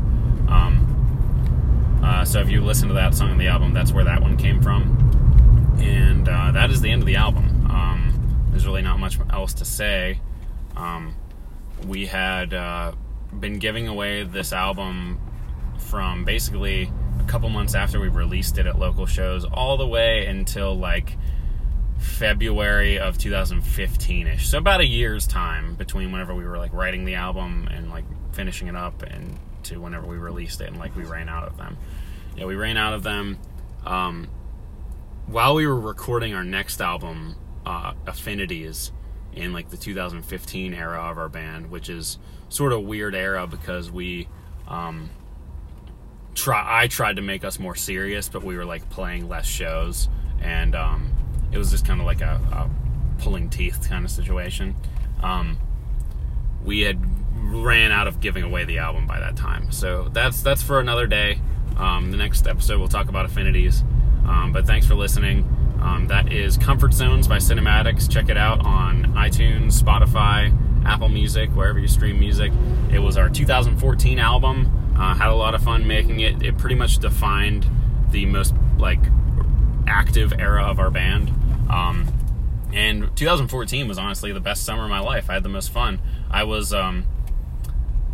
Um, 0.48 2.00
uh, 2.04 2.24
so 2.24 2.40
if 2.40 2.48
you 2.48 2.60
listen 2.60 2.88
to 2.88 2.94
that 2.94 3.14
song 3.14 3.30
on 3.30 3.38
the 3.38 3.48
album, 3.48 3.72
that's 3.72 3.92
where 3.92 4.04
that 4.04 4.20
one 4.20 4.36
came 4.36 4.60
from. 4.62 5.76
And 5.80 6.28
uh, 6.28 6.52
that 6.52 6.70
is 6.70 6.80
the 6.80 6.90
end 6.90 7.02
of 7.02 7.06
the 7.06 7.16
album. 7.16 7.53
There's 8.54 8.66
really 8.66 8.82
not 8.82 9.00
much 9.00 9.18
else 9.30 9.52
to 9.54 9.64
say. 9.64 10.20
Um, 10.76 11.16
we 11.88 12.06
had 12.06 12.54
uh, 12.54 12.92
been 13.40 13.58
giving 13.58 13.88
away 13.88 14.22
this 14.22 14.52
album 14.52 15.18
from 15.76 16.24
basically 16.24 16.88
a 17.18 17.24
couple 17.24 17.48
months 17.48 17.74
after 17.74 17.98
we 17.98 18.06
released 18.06 18.56
it 18.56 18.66
at 18.66 18.78
local 18.78 19.06
shows 19.06 19.44
all 19.44 19.76
the 19.76 19.86
way 19.88 20.26
until 20.26 20.72
like 20.72 21.18
February 21.98 22.96
of 22.96 23.18
2015ish. 23.18 24.42
So 24.42 24.58
about 24.58 24.80
a 24.80 24.86
year's 24.86 25.26
time 25.26 25.74
between 25.74 26.12
whenever 26.12 26.32
we 26.32 26.44
were 26.44 26.56
like 26.56 26.72
writing 26.72 27.04
the 27.04 27.16
album 27.16 27.68
and 27.72 27.90
like 27.90 28.04
finishing 28.34 28.68
it 28.68 28.76
up 28.76 29.02
and 29.02 29.36
to 29.64 29.80
whenever 29.80 30.06
we 30.06 30.16
released 30.16 30.60
it 30.60 30.68
and 30.68 30.78
like 30.78 30.94
we 30.94 31.02
ran 31.02 31.28
out 31.28 31.42
of 31.42 31.56
them. 31.56 31.76
Yeah, 32.36 32.44
we 32.44 32.54
ran 32.54 32.76
out 32.76 32.94
of 32.94 33.02
them 33.02 33.36
um, 33.84 34.28
while 35.26 35.56
we 35.56 35.66
were 35.66 35.80
recording 35.80 36.34
our 36.34 36.44
next 36.44 36.80
album, 36.80 37.34
uh, 37.66 37.94
Affinities, 38.06 38.92
in 39.34 39.52
like 39.52 39.70
the 39.70 39.76
2015 39.76 40.74
era 40.74 41.10
of 41.10 41.18
our 41.18 41.28
band, 41.28 41.70
which 41.70 41.88
is 41.88 42.18
sort 42.48 42.72
of 42.72 42.82
weird 42.82 43.14
era 43.14 43.46
because 43.46 43.90
we 43.90 44.28
um, 44.68 45.10
try 46.34 46.82
I 46.82 46.86
tried 46.86 47.16
to 47.16 47.22
make 47.22 47.44
us 47.44 47.58
more 47.58 47.74
serious, 47.74 48.28
but 48.28 48.42
we 48.42 48.56
were 48.56 48.64
like 48.64 48.88
playing 48.90 49.28
less 49.28 49.46
shows 49.46 50.08
and 50.40 50.74
um, 50.74 51.12
it 51.52 51.58
was 51.58 51.70
just 51.70 51.86
kind 51.86 52.00
of 52.00 52.06
like 52.06 52.20
a, 52.20 52.40
a, 52.52 52.70
pulling 53.18 53.48
teeth 53.48 53.88
kind 53.88 54.04
of 54.04 54.10
situation. 54.10 54.74
Um, 55.22 55.56
we 56.64 56.80
had 56.80 57.00
ran 57.36 57.92
out 57.92 58.06
of 58.06 58.20
giving 58.20 58.42
away 58.42 58.64
the 58.64 58.78
album 58.78 59.06
by 59.06 59.20
that 59.20 59.36
time, 59.36 59.70
so 59.70 60.08
that's 60.12 60.42
that's 60.42 60.62
for 60.62 60.80
another 60.80 61.06
day. 61.06 61.40
Um, 61.76 62.10
the 62.10 62.16
next 62.16 62.46
episode 62.46 62.78
we'll 62.78 62.88
talk 62.88 63.08
about 63.08 63.24
affinities. 63.24 63.82
Um, 64.26 64.52
but 64.52 64.66
thanks 64.66 64.86
for 64.86 64.94
listening. 64.94 65.53
Um, 65.84 66.06
that 66.08 66.32
is 66.32 66.56
Comfort 66.56 66.94
Zones 66.94 67.28
by 67.28 67.36
Cynimatics. 67.36 68.10
Check 68.10 68.30
it 68.30 68.38
out 68.38 68.64
on 68.64 69.04
iTunes, 69.14 69.80
Spotify, 69.80 70.50
Apple 70.86 71.10
Music, 71.10 71.50
wherever 71.50 71.78
you 71.78 71.88
stream 71.88 72.18
music. 72.18 72.52
It 72.90 73.00
was 73.00 73.18
our 73.18 73.28
2014 73.28 74.18
album. 74.18 74.94
Uh, 74.96 75.14
had 75.14 75.28
a 75.28 75.34
lot 75.34 75.54
of 75.54 75.62
fun 75.62 75.86
making 75.86 76.20
it. 76.20 76.42
It 76.42 76.56
pretty 76.56 76.74
much 76.74 76.98
defined 76.98 77.66
the 78.10 78.24
most 78.24 78.54
like 78.78 79.00
active 79.86 80.32
era 80.38 80.64
of 80.64 80.78
our 80.78 80.90
band. 80.90 81.30
Um, 81.68 82.08
and 82.72 83.14
2014 83.14 83.86
was 83.86 83.98
honestly 83.98 84.32
the 84.32 84.40
best 84.40 84.64
summer 84.64 84.84
of 84.84 84.90
my 84.90 85.00
life. 85.00 85.28
I 85.28 85.34
had 85.34 85.42
the 85.42 85.50
most 85.50 85.70
fun. 85.70 86.00
I 86.30 86.44
was 86.44 86.72
um, 86.72 87.04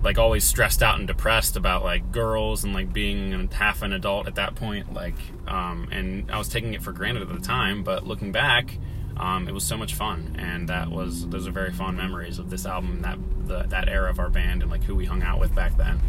like 0.03 0.19
always 0.19 0.45
stressed 0.45 0.83
out 0.83 0.99
and 0.99 1.07
depressed 1.07 1.57
about 1.57 1.85
like 1.85 2.11
girls 2.11 2.65
and 2.65 2.73
like 2.73 2.93
being 2.93 3.49
half 3.49 3.83
an 3.83 3.93
adult 3.93 4.27
at 4.27 4.35
that 4.37 4.55
point. 4.55 4.93
Like, 4.95 5.17
um, 5.47 5.89
and 5.93 6.31
I 6.31 6.39
was 6.39 6.49
taking 6.49 6.75
it 6.75 6.83
for 6.83 6.93
granted 6.93 7.23
at 7.23 7.29
the 7.29 7.41
time. 7.41 7.83
But 7.83 8.07
looking 8.07 8.33
back, 8.33 8.79
um, 9.17 9.47
it 9.49 9.53
was 9.53 9.65
so 9.65 9.77
much 9.77 9.95
fun, 9.95 10.37
and 10.39 10.69
that 10.69 10.91
was 10.91 11.29
those 11.29 11.47
are 11.47 11.51
very 11.51 11.73
fond 11.73 11.97
memories 11.97 12.39
of 12.39 12.49
this 12.49 12.65
album, 12.65 13.03
that 13.03 13.19
the, 13.47 13.65
that 13.65 13.89
era 13.89 14.09
of 14.09 14.19
our 14.19 14.31
band, 14.31 14.63
and 14.63 14.71
like 14.71 14.83
who 14.85 14.95
we 14.95 15.05
hung 15.05 15.23
out 15.23 15.39
with 15.39 15.55
back 15.55 15.77
then. 15.77 16.01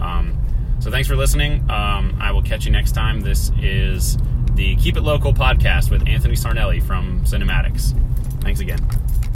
Um, 0.00 0.36
so 0.80 0.90
thanks 0.90 1.08
for 1.08 1.16
listening. 1.16 1.60
Um, 1.70 2.18
I 2.20 2.32
will 2.32 2.42
catch 2.42 2.64
you 2.66 2.72
next 2.72 2.92
time. 2.92 3.20
This 3.20 3.52
is 3.60 4.18
the 4.54 4.74
Keep 4.76 4.96
It 4.96 5.02
Local 5.02 5.32
podcast 5.32 5.90
with 5.90 6.06
Anthony 6.08 6.34
Sarnelli 6.34 6.82
from 6.82 7.24
Cynimatics. 7.24 7.94